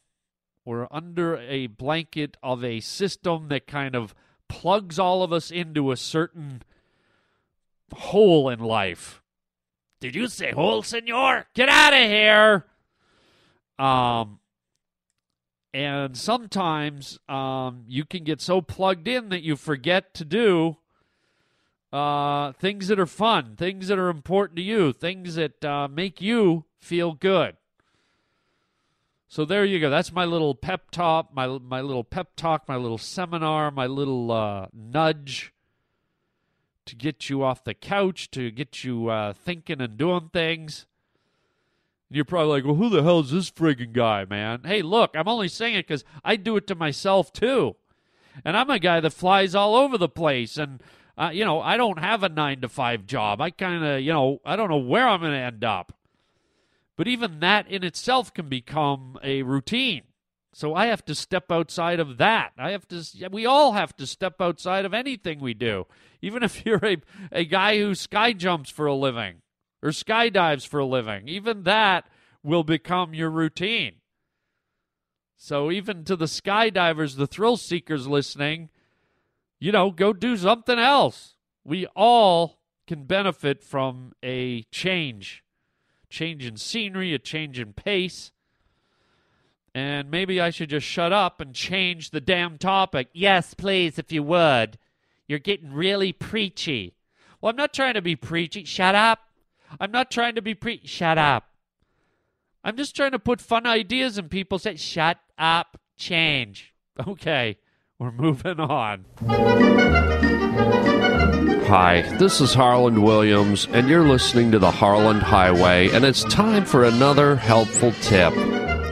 We're 0.64 0.88
under 0.90 1.36
a 1.36 1.68
blanket 1.68 2.36
of 2.42 2.64
a 2.64 2.80
system 2.80 3.48
that 3.48 3.66
kind 3.66 3.94
of 3.94 4.14
plugs 4.48 4.98
all 4.98 5.22
of 5.22 5.32
us 5.32 5.50
into 5.50 5.92
a 5.92 5.96
certain 5.96 6.62
hole 7.92 8.48
in 8.48 8.60
life. 8.60 9.22
Did 10.00 10.14
you 10.14 10.26
say 10.28 10.52
hole, 10.52 10.82
senor? 10.82 11.46
Get 11.54 11.68
out 11.68 11.92
of 11.92 12.00
here. 12.00 12.66
Um, 13.78 14.40
and 15.74 16.16
sometimes 16.16 17.18
um, 17.28 17.82
you 17.88 18.04
can 18.04 18.22
get 18.22 18.40
so 18.40 18.62
plugged 18.62 19.08
in 19.08 19.28
that 19.30 19.42
you 19.42 19.56
forget 19.56 20.14
to 20.14 20.24
do 20.24 20.76
uh, 21.92 22.52
things 22.52 22.86
that 22.86 23.00
are 23.00 23.06
fun, 23.06 23.56
things 23.56 23.88
that 23.88 23.98
are 23.98 24.08
important 24.08 24.56
to 24.56 24.62
you, 24.62 24.92
things 24.92 25.34
that 25.34 25.64
uh, 25.64 25.88
make 25.88 26.20
you 26.20 26.64
feel 26.78 27.12
good. 27.12 27.56
So 29.26 29.44
there 29.44 29.64
you 29.64 29.80
go. 29.80 29.90
That's 29.90 30.12
my 30.12 30.24
little 30.24 30.54
pep 30.54 30.92
talk, 30.92 31.34
my 31.34 31.48
my 31.48 31.80
little 31.80 32.04
pep 32.04 32.36
talk, 32.36 32.68
my 32.68 32.76
little 32.76 32.98
seminar, 32.98 33.72
my 33.72 33.86
little 33.86 34.30
uh, 34.30 34.66
nudge 34.72 35.52
to 36.86 36.94
get 36.94 37.28
you 37.28 37.42
off 37.42 37.64
the 37.64 37.74
couch, 37.74 38.30
to 38.30 38.52
get 38.52 38.84
you 38.84 39.08
uh, 39.08 39.32
thinking 39.32 39.80
and 39.80 39.96
doing 39.96 40.30
things. 40.32 40.86
You're 42.10 42.24
probably 42.24 42.52
like, 42.52 42.64
well, 42.64 42.74
who 42.74 42.90
the 42.90 43.02
hell 43.02 43.20
is 43.20 43.30
this 43.30 43.50
friggin' 43.50 43.92
guy, 43.92 44.24
man? 44.24 44.60
Hey, 44.64 44.82
look, 44.82 45.12
I'm 45.14 45.28
only 45.28 45.48
saying 45.48 45.74
it 45.74 45.86
because 45.86 46.04
I 46.24 46.36
do 46.36 46.56
it 46.56 46.66
to 46.68 46.74
myself 46.74 47.32
too. 47.32 47.76
And 48.44 48.56
I'm 48.56 48.70
a 48.70 48.78
guy 48.78 49.00
that 49.00 49.12
flies 49.12 49.54
all 49.54 49.74
over 49.74 49.96
the 49.96 50.08
place. 50.08 50.56
And, 50.56 50.82
uh, 51.16 51.30
you 51.32 51.44
know, 51.44 51.60
I 51.60 51.76
don't 51.76 51.98
have 51.98 52.22
a 52.22 52.28
nine 52.28 52.60
to 52.60 52.68
five 52.68 53.06
job. 53.06 53.40
I 53.40 53.50
kind 53.50 53.84
of, 53.84 54.00
you 54.00 54.12
know, 54.12 54.40
I 54.44 54.56
don't 54.56 54.70
know 54.70 54.76
where 54.76 55.08
I'm 55.08 55.20
going 55.20 55.32
to 55.32 55.38
end 55.38 55.64
up. 55.64 55.92
But 56.96 57.08
even 57.08 57.40
that 57.40 57.68
in 57.68 57.82
itself 57.82 58.32
can 58.32 58.48
become 58.48 59.18
a 59.22 59.42
routine. 59.42 60.02
So 60.52 60.74
I 60.74 60.86
have 60.86 61.04
to 61.06 61.16
step 61.16 61.50
outside 61.50 61.98
of 61.98 62.18
that. 62.18 62.52
I 62.56 62.70
have 62.70 62.86
to, 62.88 63.28
we 63.30 63.44
all 63.44 63.72
have 63.72 63.96
to 63.96 64.06
step 64.06 64.40
outside 64.40 64.84
of 64.84 64.94
anything 64.94 65.40
we 65.40 65.54
do. 65.54 65.86
Even 66.22 66.44
if 66.44 66.64
you're 66.66 66.84
a, 66.84 66.98
a 67.32 67.44
guy 67.44 67.78
who 67.78 67.94
sky 67.94 68.32
jumps 68.32 68.70
for 68.70 68.86
a 68.86 68.94
living 68.94 69.42
or 69.84 69.90
skydives 69.90 70.66
for 70.66 70.80
a 70.80 70.86
living. 70.86 71.28
Even 71.28 71.62
that 71.64 72.08
will 72.42 72.64
become 72.64 73.14
your 73.14 73.30
routine. 73.30 73.96
So, 75.36 75.70
even 75.70 76.04
to 76.04 76.16
the 76.16 76.24
skydivers, 76.24 77.16
the 77.16 77.26
thrill 77.26 77.58
seekers 77.58 78.08
listening, 78.08 78.70
you 79.60 79.72
know, 79.72 79.90
go 79.90 80.14
do 80.14 80.36
something 80.38 80.78
else. 80.78 81.34
We 81.64 81.86
all 81.94 82.58
can 82.86 83.04
benefit 83.04 83.62
from 83.62 84.12
a 84.22 84.62
change 84.64 85.44
change 86.08 86.46
in 86.46 86.56
scenery, 86.56 87.12
a 87.12 87.18
change 87.18 87.58
in 87.58 87.72
pace. 87.72 88.30
And 89.74 90.10
maybe 90.10 90.40
I 90.40 90.50
should 90.50 90.70
just 90.70 90.86
shut 90.86 91.12
up 91.12 91.40
and 91.40 91.52
change 91.52 92.10
the 92.10 92.20
damn 92.20 92.56
topic. 92.56 93.08
Yes, 93.12 93.52
please, 93.52 93.98
if 93.98 94.12
you 94.12 94.22
would. 94.22 94.78
You're 95.26 95.40
getting 95.40 95.72
really 95.72 96.12
preachy. 96.12 96.94
Well, 97.40 97.50
I'm 97.50 97.56
not 97.56 97.74
trying 97.74 97.94
to 97.94 98.02
be 98.02 98.14
preachy. 98.14 98.64
Shut 98.64 98.94
up. 98.94 99.18
I'm 99.80 99.90
not 99.90 100.10
trying 100.10 100.34
to 100.36 100.42
be 100.42 100.54
pre. 100.54 100.80
Shut 100.84 101.18
up. 101.18 101.50
I'm 102.62 102.76
just 102.76 102.96
trying 102.96 103.12
to 103.12 103.18
put 103.18 103.40
fun 103.40 103.66
ideas 103.66 104.16
in 104.18 104.28
people. 104.28 104.58
Say, 104.58 104.76
shut 104.76 105.18
up, 105.38 105.78
change. 105.96 106.74
Okay, 107.08 107.58
we're 107.98 108.12
moving 108.12 108.60
on. 108.60 109.04
Hi, 111.66 112.02
this 112.18 112.40
is 112.40 112.54
Harland 112.54 113.02
Williams, 113.02 113.66
and 113.72 113.88
you're 113.88 114.06
listening 114.06 114.52
to 114.52 114.60
the 114.60 114.70
Harland 114.70 115.22
Highway, 115.22 115.88
and 115.90 116.04
it's 116.04 116.22
time 116.24 116.64
for 116.64 116.84
another 116.84 117.34
helpful 117.34 117.90
tip. 118.02 118.32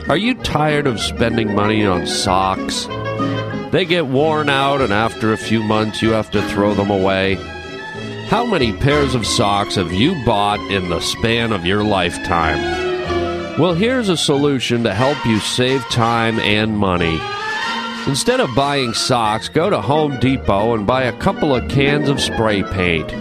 Are 0.09 0.17
you 0.17 0.33
tired 0.35 0.85
of 0.85 0.99
spending 0.99 1.55
money 1.55 1.85
on 1.85 2.05
socks? 2.05 2.87
They 3.71 3.85
get 3.85 4.07
worn 4.07 4.49
out, 4.49 4.81
and 4.81 4.91
after 4.91 5.31
a 5.31 5.37
few 5.37 5.63
months, 5.63 6.01
you 6.01 6.11
have 6.11 6.29
to 6.31 6.41
throw 6.49 6.73
them 6.73 6.89
away. 6.89 7.37
How 8.33 8.47
many 8.47 8.73
pairs 8.73 9.13
of 9.13 9.27
socks 9.27 9.75
have 9.75 9.93
you 9.93 10.15
bought 10.25 10.59
in 10.71 10.89
the 10.89 11.01
span 11.01 11.51
of 11.51 11.67
your 11.67 11.83
lifetime? 11.83 13.59
Well, 13.59 13.75
here's 13.75 14.09
a 14.09 14.17
solution 14.17 14.81
to 14.85 14.93
help 14.95 15.23
you 15.23 15.37
save 15.37 15.83
time 15.89 16.39
and 16.39 16.75
money. 16.75 17.21
Instead 18.07 18.39
of 18.39 18.55
buying 18.55 18.95
socks, 18.95 19.49
go 19.49 19.69
to 19.69 19.79
Home 19.79 20.19
Depot 20.19 20.73
and 20.73 20.87
buy 20.87 21.03
a 21.03 21.19
couple 21.19 21.53
of 21.53 21.69
cans 21.69 22.09
of 22.09 22.19
spray 22.19 22.63
paint. 22.63 23.11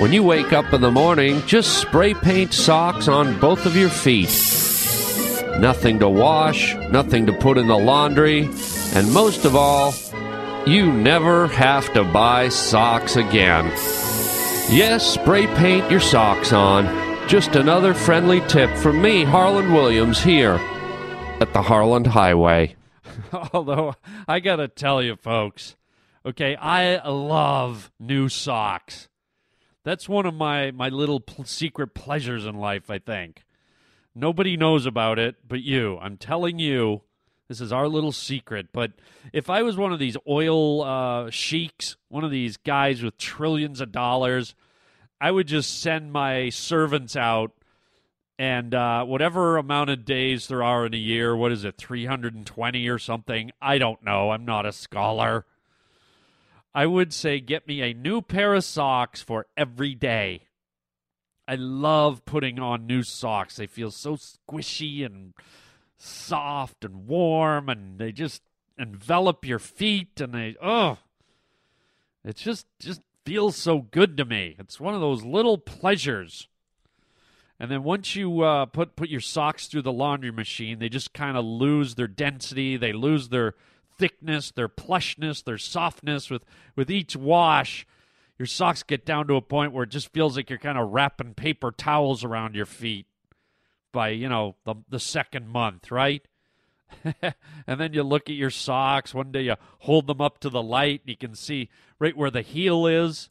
When 0.00 0.14
you 0.14 0.22
wake 0.22 0.54
up 0.54 0.72
in 0.72 0.80
the 0.80 0.90
morning, 0.90 1.42
just 1.46 1.78
spray 1.82 2.14
paint 2.14 2.54
socks 2.54 3.08
on 3.08 3.38
both 3.38 3.66
of 3.66 3.76
your 3.76 3.90
feet. 3.90 4.30
Nothing 5.60 5.98
to 5.98 6.08
wash, 6.08 6.74
nothing 6.90 7.26
to 7.26 7.34
put 7.34 7.58
in 7.58 7.66
the 7.66 7.76
laundry, 7.76 8.48
and 8.94 9.12
most 9.12 9.44
of 9.44 9.54
all, 9.54 9.92
you 10.66 10.90
never 10.90 11.46
have 11.48 11.92
to 11.92 12.04
buy 12.04 12.48
socks 12.48 13.16
again. 13.16 13.70
Yes, 14.68 15.06
spray 15.06 15.46
paint 15.46 15.88
your 15.90 16.00
socks 16.00 16.52
on. 16.52 16.86
Just 17.28 17.54
another 17.54 17.94
friendly 17.94 18.40
tip 18.48 18.68
from 18.76 19.00
me, 19.00 19.22
Harland 19.22 19.72
Williams, 19.72 20.20
here 20.20 20.54
at 21.40 21.52
the 21.52 21.62
Harland 21.62 22.08
Highway. 22.08 22.74
Although, 23.52 23.94
I 24.26 24.40
gotta 24.40 24.66
tell 24.66 25.00
you, 25.00 25.14
folks, 25.14 25.76
okay, 26.26 26.56
I 26.56 27.06
love 27.08 27.92
new 28.00 28.28
socks. 28.28 29.08
That's 29.84 30.08
one 30.08 30.26
of 30.26 30.34
my, 30.34 30.72
my 30.72 30.88
little 30.88 31.20
pl- 31.20 31.44
secret 31.44 31.94
pleasures 31.94 32.44
in 32.44 32.56
life, 32.56 32.90
I 32.90 32.98
think. 32.98 33.44
Nobody 34.16 34.56
knows 34.56 34.84
about 34.84 35.20
it 35.20 35.36
but 35.46 35.62
you. 35.62 35.96
I'm 35.98 36.16
telling 36.16 36.58
you, 36.58 37.02
This 37.48 37.60
is 37.60 37.72
our 37.72 37.88
little 37.88 38.12
secret. 38.12 38.68
But 38.72 38.92
if 39.32 39.48
I 39.48 39.62
was 39.62 39.76
one 39.76 39.92
of 39.92 39.98
these 39.98 40.16
oil 40.28 40.82
uh, 40.82 41.30
sheiks, 41.30 41.96
one 42.08 42.24
of 42.24 42.30
these 42.30 42.56
guys 42.56 43.02
with 43.02 43.18
trillions 43.18 43.80
of 43.80 43.92
dollars, 43.92 44.54
I 45.20 45.30
would 45.30 45.46
just 45.46 45.80
send 45.80 46.12
my 46.12 46.48
servants 46.50 47.16
out 47.16 47.52
and 48.38 48.74
uh, 48.74 49.04
whatever 49.04 49.56
amount 49.56 49.90
of 49.90 50.04
days 50.04 50.48
there 50.48 50.62
are 50.62 50.86
in 50.86 50.92
a 50.92 50.98
year, 50.98 51.34
what 51.34 51.52
is 51.52 51.64
it, 51.64 51.78
320 51.78 52.88
or 52.88 52.98
something? 52.98 53.50
I 53.62 53.78
don't 53.78 54.02
know. 54.02 54.30
I'm 54.30 54.44
not 54.44 54.66
a 54.66 54.72
scholar. 54.72 55.46
I 56.74 56.84
would 56.84 57.14
say 57.14 57.40
get 57.40 57.66
me 57.66 57.80
a 57.80 57.94
new 57.94 58.20
pair 58.20 58.52
of 58.52 58.64
socks 58.64 59.22
for 59.22 59.46
every 59.56 59.94
day. 59.94 60.42
I 61.48 61.54
love 61.54 62.26
putting 62.26 62.58
on 62.58 62.86
new 62.86 63.02
socks. 63.02 63.56
They 63.56 63.66
feel 63.66 63.90
so 63.90 64.16
squishy 64.16 65.06
and 65.06 65.32
soft 65.98 66.84
and 66.84 67.06
warm, 67.06 67.68
and 67.68 67.98
they 67.98 68.12
just 68.12 68.42
envelop 68.78 69.44
your 69.44 69.58
feet, 69.58 70.20
and 70.20 70.34
they, 70.34 70.56
oh, 70.62 70.98
it 72.24 72.36
just, 72.36 72.66
just 72.78 73.00
feels 73.24 73.56
so 73.56 73.80
good 73.80 74.16
to 74.16 74.24
me. 74.24 74.56
It's 74.58 74.80
one 74.80 74.94
of 74.94 75.00
those 75.00 75.24
little 75.24 75.58
pleasures. 75.58 76.48
And 77.58 77.70
then 77.70 77.82
once 77.82 78.14
you 78.14 78.42
uh, 78.42 78.66
put 78.66 78.96
put 78.96 79.08
your 79.08 79.20
socks 79.20 79.66
through 79.66 79.82
the 79.82 79.92
laundry 79.92 80.30
machine, 80.30 80.78
they 80.78 80.90
just 80.90 81.14
kind 81.14 81.36
of 81.36 81.44
lose 81.44 81.94
their 81.94 82.06
density. 82.06 82.76
They 82.76 82.92
lose 82.92 83.30
their 83.30 83.54
thickness, 83.98 84.50
their 84.50 84.68
plushness, 84.68 85.42
their 85.42 85.56
softness. 85.56 86.28
With 86.28 86.44
with 86.74 86.90
each 86.90 87.16
wash, 87.16 87.86
your 88.38 88.46
socks 88.46 88.82
get 88.82 89.06
down 89.06 89.26
to 89.28 89.36
a 89.36 89.40
point 89.40 89.72
where 89.72 89.84
it 89.84 89.90
just 89.90 90.12
feels 90.12 90.36
like 90.36 90.50
you're 90.50 90.58
kind 90.58 90.76
of 90.76 90.90
wrapping 90.90 91.32
paper 91.32 91.72
towels 91.72 92.24
around 92.24 92.54
your 92.54 92.66
feet 92.66 93.06
by 93.96 94.10
you 94.10 94.28
know 94.28 94.54
the 94.64 94.76
the 94.88 95.00
second 95.00 95.48
month, 95.48 95.90
right? 95.90 96.22
and 97.66 97.80
then 97.80 97.92
you 97.92 98.04
look 98.04 98.30
at 98.30 98.36
your 98.36 98.50
socks. 98.50 99.12
One 99.12 99.32
day 99.32 99.42
you 99.42 99.56
hold 99.80 100.06
them 100.06 100.20
up 100.20 100.38
to 100.40 100.50
the 100.50 100.62
light, 100.62 101.00
and 101.00 101.10
you 101.10 101.16
can 101.16 101.34
see 101.34 101.68
right 101.98 102.16
where 102.16 102.30
the 102.30 102.42
heel 102.42 102.86
is 102.86 103.30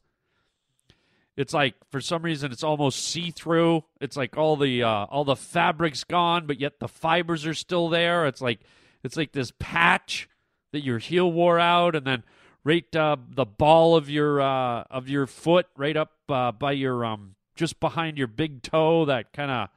it's 1.36 1.52
like 1.52 1.74
for 1.90 2.00
some 2.00 2.22
reason 2.22 2.50
it's 2.50 2.64
almost 2.64 3.06
see 3.06 3.30
through. 3.30 3.84
It's 4.00 4.16
like 4.16 4.36
all 4.36 4.56
the 4.56 4.82
uh, 4.82 5.04
all 5.04 5.24
the 5.24 5.36
fabric's 5.36 6.02
gone, 6.02 6.46
but 6.46 6.58
yet 6.58 6.80
the 6.80 6.88
fibers 6.88 7.44
are 7.46 7.54
still 7.54 7.88
there. 7.88 8.26
It's 8.26 8.40
like 8.40 8.60
it's 9.04 9.16
like 9.16 9.32
this 9.32 9.52
patch 9.58 10.28
that 10.72 10.82
your 10.82 10.98
heel 10.98 11.30
wore 11.30 11.60
out, 11.60 11.94
and 11.94 12.06
then 12.06 12.22
right 12.64 12.96
uh, 12.96 13.16
the 13.28 13.44
ball 13.44 13.96
of 13.96 14.08
your 14.08 14.40
uh, 14.40 14.84
of 14.90 15.08
your 15.08 15.26
foot, 15.26 15.66
right 15.76 15.96
up 15.96 16.12
uh, 16.28 16.52
by 16.52 16.72
your 16.72 17.04
um 17.04 17.34
just 17.54 17.80
behind 17.80 18.16
your 18.16 18.28
big 18.28 18.62
toe, 18.62 19.04
that 19.04 19.32
kind 19.34 19.50
of 19.50 19.68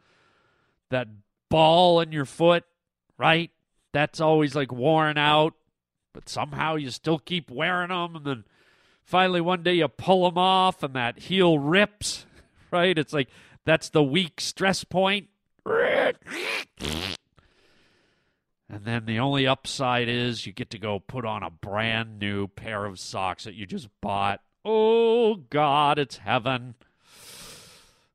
that 0.90 1.08
ball 1.50 2.00
in 2.00 2.12
your 2.12 2.26
foot, 2.26 2.64
right? 3.18 3.52
That's 3.94 4.22
always 4.22 4.56
like 4.56 4.72
worn 4.72 5.18
out, 5.18 5.54
but 6.14 6.30
somehow 6.30 6.76
you 6.76 6.90
still 6.92 7.20
keep 7.20 7.50
wearing 7.50 7.90
them, 7.90 8.16
and 8.16 8.26
then 8.26 8.44
finally 9.04 9.42
one 9.42 9.64
day 9.64 9.74
you 9.76 9.88
pull 9.88 10.30
them 10.30 10.38
off 10.38 10.84
and 10.84 10.94
that 10.94 11.20
heel 11.20 11.58
rips, 11.58 12.26
right? 12.72 12.98
It's 12.98 13.14
like 13.14 13.30
that's 13.66 13.90
the 13.90 14.04
weak 14.04 14.42
stress 14.42 14.84
point. 14.84 15.30
And 18.72 18.86
then 18.86 19.06
the 19.06 19.18
only 19.18 19.48
upside 19.48 20.08
is 20.08 20.46
you 20.46 20.54
get 20.54 20.70
to 20.70 20.78
go 20.78 21.00
put 21.00 21.26
on 21.26 21.42
a 21.42 21.50
brand 21.50 22.20
new 22.20 22.48
pair 22.48 22.86
of 22.86 23.00
socks 23.00 23.46
that 23.46 23.56
you 23.56 23.66
just 23.66 23.90
bought. 24.00 24.42
Oh, 24.64 25.36
God, 25.50 25.98
it's 25.98 26.18
heaven. 26.18 26.76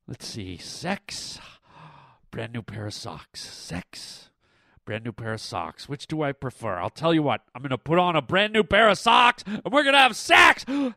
Let's 0.07 0.25
see. 0.25 0.57
Sex. 0.57 1.39
Brand 2.35 2.51
new 2.51 2.63
pair 2.63 2.85
of 2.85 2.93
socks. 2.93 3.39
Sex. 3.39 4.29
Brand 4.83 5.05
new 5.05 5.13
pair 5.13 5.31
of 5.31 5.39
socks. 5.39 5.87
Which 5.87 6.05
do 6.05 6.21
I 6.21 6.33
prefer? 6.33 6.75
I'll 6.75 6.89
tell 6.89 7.13
you 7.13 7.23
what. 7.23 7.39
I'm 7.55 7.61
going 7.61 7.69
to 7.69 7.77
put 7.77 7.97
on 7.97 8.17
a 8.17 8.21
brand 8.21 8.51
new 8.51 8.65
pair 8.65 8.89
of 8.89 8.97
socks 8.97 9.41
and 9.47 9.61
we're 9.71 9.83
going 9.83 9.95
to 9.95 9.99
have 9.99 10.17
sex. 10.17 10.65
Heaven! 10.67 10.95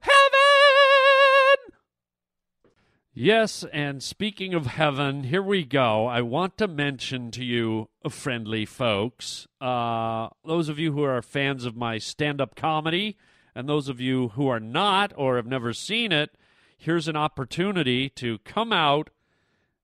Yes, 3.15 3.65
and 3.73 4.03
speaking 4.03 4.53
of 4.53 4.67
heaven, 4.67 5.23
here 5.23 5.41
we 5.41 5.63
go. 5.63 6.07
I 6.07 6.23
want 6.23 6.59
to 6.59 6.67
mention 6.67 7.31
to 7.31 7.45
you, 7.45 7.89
friendly 8.11 8.67
folks, 8.67 9.47
uh, 9.61 10.31
those 10.45 10.69
of 10.69 10.81
you 10.81 10.91
who 10.91 11.05
are 11.05 11.23
fans 11.23 11.65
of 11.65 11.77
my 11.77 11.99
stand 11.99 12.41
up 12.41 12.57
comedy, 12.57 13.17
and 13.55 13.69
those 13.69 13.89
of 13.89 14.01
you 14.01 14.31
who 14.31 14.49
are 14.49 14.59
not 14.59 15.13
or 15.17 15.37
have 15.37 15.47
never 15.47 15.73
seen 15.73 16.11
it, 16.11 16.31
here's 16.77 17.07
an 17.07 17.17
opportunity 17.17 18.09
to 18.09 18.39
come 18.39 18.73
out 18.73 19.11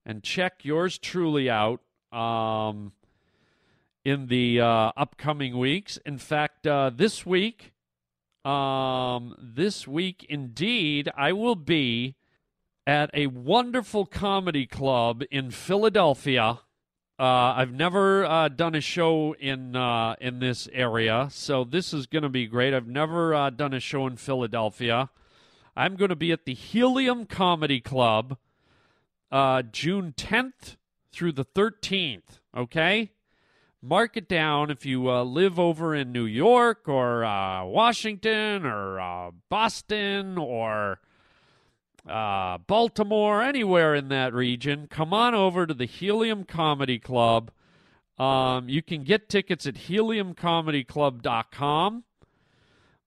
and 0.05 0.23
check 0.23 0.65
yours 0.65 0.99
truly 0.99 1.49
out. 1.51 1.81
Um, 2.13 2.93
in 4.05 4.27
the 4.27 4.61
uh, 4.61 4.93
upcoming 4.97 5.59
weeks. 5.59 5.99
In 6.05 6.19
fact, 6.19 6.67
uh, 6.67 6.91
this 6.95 7.25
week, 7.25 7.73
um, 8.45 9.35
this 9.39 9.89
week 9.89 10.27
indeed, 10.29 11.11
I 11.17 11.33
will 11.33 11.57
be 11.57 12.17
at 12.87 13.11
a 13.15 13.29
wonderful 13.29 14.05
comedy 14.05 14.67
club 14.67 15.23
in 15.31 15.51
Philadelphia. 15.51 16.61
Uh, 17.19 17.55
I've 17.57 17.73
never 17.73 18.27
uh, 18.27 18.49
done 18.49 18.75
a 18.75 18.81
show 18.81 19.35
in 19.35 19.77
uh, 19.77 20.17
in 20.21 20.41
this 20.41 20.69
area, 20.73 21.29
so 21.31 21.65
this 21.65 21.95
is 21.95 22.07
going 22.07 22.25
to 22.25 22.29
be 22.29 22.47
great. 22.47 22.75
I've 22.75 22.89
never 22.89 23.35
uh, 23.35 23.51
done 23.51 23.73
a 23.73 23.81
show 23.81 24.07
in 24.07 24.17
Philadelphia. 24.17 25.11
I'm 25.77 25.97
going 25.97 26.09
to 26.09 26.17
be 26.17 26.33
at 26.33 26.45
the 26.45 26.55
Helium 26.55 27.27
Comedy 27.27 27.81
Club 27.81 28.37
June 29.31 30.15
10th 30.17 30.77
through 31.13 31.33
the 31.33 31.45
13th. 31.45 32.41
Okay, 32.57 33.11
mark 33.85 34.17
it 34.17 34.29
down 34.29 34.71
if 34.71 34.87
you 34.87 35.11
uh, 35.11 35.23
live 35.23 35.59
over 35.59 35.95
in 35.95 36.11
New 36.13 36.25
York 36.25 36.89
or 36.89 37.23
uh, 37.25 37.65
Washington 37.65 38.65
or 38.65 38.99
uh, 38.99 39.31
Boston 39.49 40.39
or 40.39 41.01
uh, 42.09 42.59
Baltimore, 42.59 43.43
anywhere 43.43 43.95
in 43.95 44.09
that 44.09 44.35
region. 44.35 44.89
Come 44.89 45.15
on 45.15 45.35
over 45.35 45.67
to 45.67 45.75
the 45.75 45.87
Helium 45.87 46.45
Comedy 46.45 46.99
Club. 46.99 47.51
Um, 48.19 48.69
you 48.69 48.83
can 48.83 49.05
get 49.05 49.29
tickets 49.29 49.67
at 49.67 49.75
heliumcomedyclub.com 49.75 52.05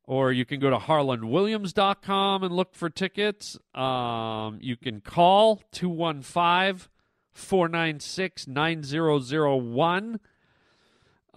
or 0.07 0.31
you 0.31 0.45
can 0.45 0.59
go 0.59 0.71
to 0.71 0.77
harlandwilliams.com 0.77 2.43
and 2.43 2.55
look 2.55 2.73
for 2.73 2.89
tickets. 2.89 3.57
Um, 3.75 4.57
you 4.61 4.75
can 4.75 5.01
call 5.01 5.61
215 5.71 6.89
496 7.33 8.47
9001 8.47 10.19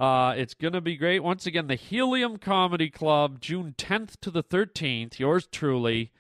uh, 0.00 0.32
it's 0.34 0.54
going 0.54 0.72
to 0.72 0.80
be 0.80 0.96
great. 0.96 1.22
Once 1.22 1.44
again, 1.44 1.66
the 1.66 1.74
Helium 1.74 2.38
Comedy 2.38 2.88
Club, 2.88 3.38
June 3.38 3.74
10th 3.76 4.18
to 4.22 4.30
the 4.30 4.42
13th. 4.42 5.18
Yours 5.18 5.46
truly. 5.46 6.10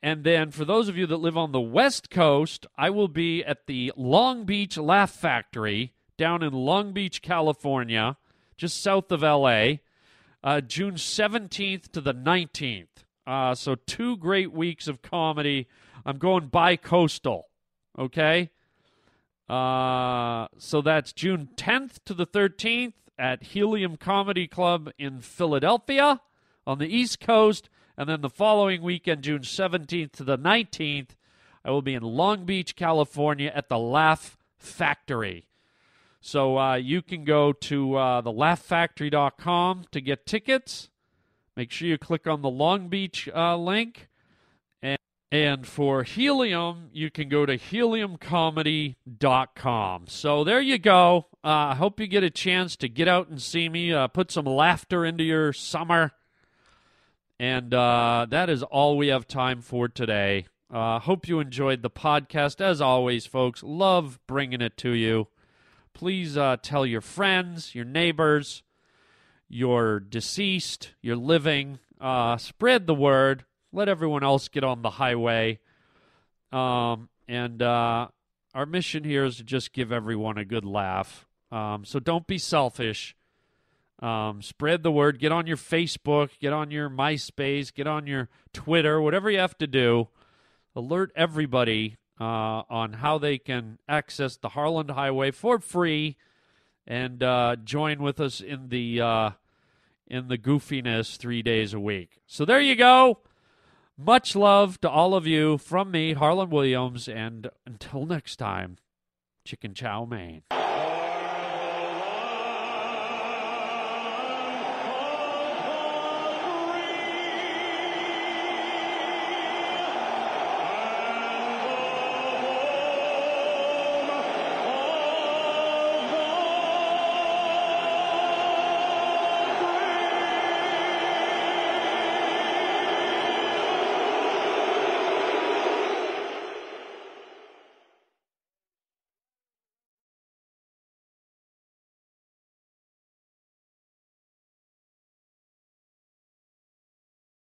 And 0.00 0.22
then 0.22 0.52
for 0.52 0.64
those 0.64 0.88
of 0.88 0.96
you 0.96 1.08
that 1.08 1.16
live 1.16 1.36
on 1.36 1.50
the 1.50 1.60
West 1.60 2.08
Coast, 2.08 2.66
I 2.78 2.88
will 2.90 3.08
be 3.08 3.44
at 3.44 3.66
the 3.66 3.92
Long 3.96 4.44
Beach 4.44 4.78
Laugh 4.78 5.10
Factory 5.10 5.92
down 6.16 6.44
in 6.44 6.52
Long 6.52 6.92
Beach, 6.92 7.20
California, 7.20 8.16
just 8.56 8.80
south 8.80 9.10
of 9.10 9.22
LA, 9.22 9.78
uh, 10.42 10.60
June 10.60 10.94
17th 10.94 11.92
to 11.92 12.00
the 12.00 12.14
19th. 12.14 12.86
Uh, 13.26 13.54
so, 13.54 13.74
two 13.74 14.16
great 14.16 14.52
weeks 14.52 14.88
of 14.88 15.02
comedy. 15.02 15.68
I'm 16.04 16.18
going 16.18 16.46
bi 16.46 16.76
coastal, 16.76 17.48
okay? 17.98 18.50
Uh, 19.50 20.46
so 20.58 20.80
that's 20.80 21.12
June 21.12 21.48
10th 21.56 21.98
to 22.04 22.14
the 22.14 22.26
13th 22.26 22.92
at 23.18 23.42
Helium 23.42 23.96
Comedy 23.96 24.46
Club 24.46 24.90
in 24.96 25.20
Philadelphia 25.20 26.20
on 26.66 26.78
the 26.78 26.86
East 26.86 27.18
Coast. 27.18 27.68
And 27.98 28.08
then 28.08 28.20
the 28.20 28.30
following 28.30 28.80
weekend, 28.80 29.22
June 29.22 29.42
17th 29.42 30.12
to 30.12 30.24
the 30.24 30.38
19th, 30.38 31.10
I 31.64 31.70
will 31.70 31.82
be 31.82 31.94
in 31.94 32.02
Long 32.02 32.44
Beach, 32.46 32.76
California 32.76 33.52
at 33.54 33.68
the 33.68 33.78
Laugh 33.78 34.38
Factory. 34.56 35.49
So 36.20 36.58
uh, 36.58 36.74
you 36.74 37.02
can 37.02 37.24
go 37.24 37.52
to 37.52 37.96
uh, 37.96 38.22
thelaughfactory.com 38.22 39.84
to 39.90 40.00
get 40.00 40.26
tickets. 40.26 40.90
Make 41.56 41.72
sure 41.72 41.88
you 41.88 41.98
click 41.98 42.26
on 42.26 42.42
the 42.42 42.50
Long 42.50 42.88
Beach 42.88 43.28
uh, 43.34 43.56
link. 43.56 44.08
And 45.32 45.64
for 45.64 46.02
Helium, 46.02 46.90
you 46.92 47.08
can 47.08 47.28
go 47.28 47.46
to 47.46 47.56
heliumcomedy.com. 47.56 50.06
So 50.08 50.42
there 50.42 50.60
you 50.60 50.76
go. 50.76 51.26
Uh, 51.44 51.46
I 51.46 51.70
uh, 51.70 51.76
hope 51.76 52.00
you 52.00 52.08
get 52.08 52.24
a 52.24 52.30
chance 52.30 52.74
to 52.76 52.88
get 52.88 53.06
out 53.06 53.28
and 53.28 53.40
see 53.40 53.68
me, 53.68 53.92
uh, 53.92 54.08
put 54.08 54.32
some 54.32 54.44
laughter 54.44 55.04
into 55.04 55.22
your 55.22 55.52
summer. 55.52 56.10
And 57.38 57.72
uh, 57.72 58.26
that 58.28 58.50
is 58.50 58.64
all 58.64 58.98
we 58.98 59.06
have 59.08 59.28
time 59.28 59.62
for 59.62 59.86
today. 59.86 60.46
Hope 60.72 61.28
you 61.28 61.38
enjoyed 61.38 61.82
the 61.82 61.90
podcast. 61.90 62.60
As 62.60 62.80
always, 62.80 63.24
folks, 63.24 63.62
love 63.62 64.18
bringing 64.26 64.60
it 64.60 64.76
to 64.78 64.90
you. 64.90 65.28
Please 65.94 66.36
uh, 66.36 66.56
tell 66.62 66.86
your 66.86 67.00
friends, 67.00 67.74
your 67.74 67.84
neighbors, 67.84 68.62
your 69.48 70.00
deceased, 70.00 70.92
your 71.02 71.16
living. 71.16 71.78
Uh, 72.00 72.36
spread 72.36 72.86
the 72.86 72.94
word 72.94 73.44
let 73.72 73.88
everyone 73.88 74.22
else 74.22 74.48
get 74.48 74.64
on 74.64 74.82
the 74.82 74.90
highway. 74.90 75.58
Um, 76.52 77.08
and 77.28 77.62
uh, 77.62 78.08
our 78.54 78.66
mission 78.66 79.04
here 79.04 79.24
is 79.24 79.36
to 79.36 79.44
just 79.44 79.72
give 79.72 79.92
everyone 79.92 80.38
a 80.38 80.44
good 80.44 80.64
laugh. 80.64 81.26
Um, 81.52 81.84
so 81.84 82.00
don't 82.00 82.26
be 82.26 82.38
selfish. 82.38 83.16
Um, 84.00 84.42
spread 84.42 84.82
the 84.82 84.90
word. 84.90 85.18
Get 85.18 85.32
on 85.32 85.46
your 85.46 85.56
Facebook. 85.56 86.30
Get 86.40 86.52
on 86.52 86.70
your 86.70 86.88
MySpace. 86.88 87.72
Get 87.72 87.86
on 87.86 88.06
your 88.06 88.28
Twitter. 88.52 89.00
Whatever 89.00 89.30
you 89.30 89.38
have 89.38 89.58
to 89.58 89.66
do. 89.66 90.08
Alert 90.74 91.12
everybody 91.14 91.96
uh, 92.20 92.62
on 92.68 92.94
how 92.94 93.18
they 93.18 93.38
can 93.38 93.78
access 93.88 94.36
the 94.36 94.50
Harland 94.50 94.90
Highway 94.90 95.30
for 95.30 95.58
free, 95.58 96.16
and 96.86 97.22
uh, 97.22 97.56
join 97.64 98.02
with 98.02 98.20
us 98.20 98.40
in 98.40 98.68
the 98.68 99.00
uh, 99.00 99.30
in 100.06 100.28
the 100.28 100.38
goofiness 100.38 101.16
three 101.16 101.42
days 101.42 101.72
a 101.72 101.80
week. 101.80 102.20
So 102.26 102.44
there 102.44 102.60
you 102.60 102.76
go. 102.76 103.20
Much 103.96 104.34
love 104.34 104.80
to 104.80 104.88
all 104.88 105.14
of 105.14 105.26
you 105.26 105.58
from 105.58 105.90
me, 105.90 106.14
Harland 106.14 106.50
Williams, 106.50 107.08
and 107.08 107.50
until 107.66 108.06
next 108.06 108.36
time, 108.36 108.76
Chicken 109.44 109.74
Chow 109.74 110.04
Mein. 110.04 110.42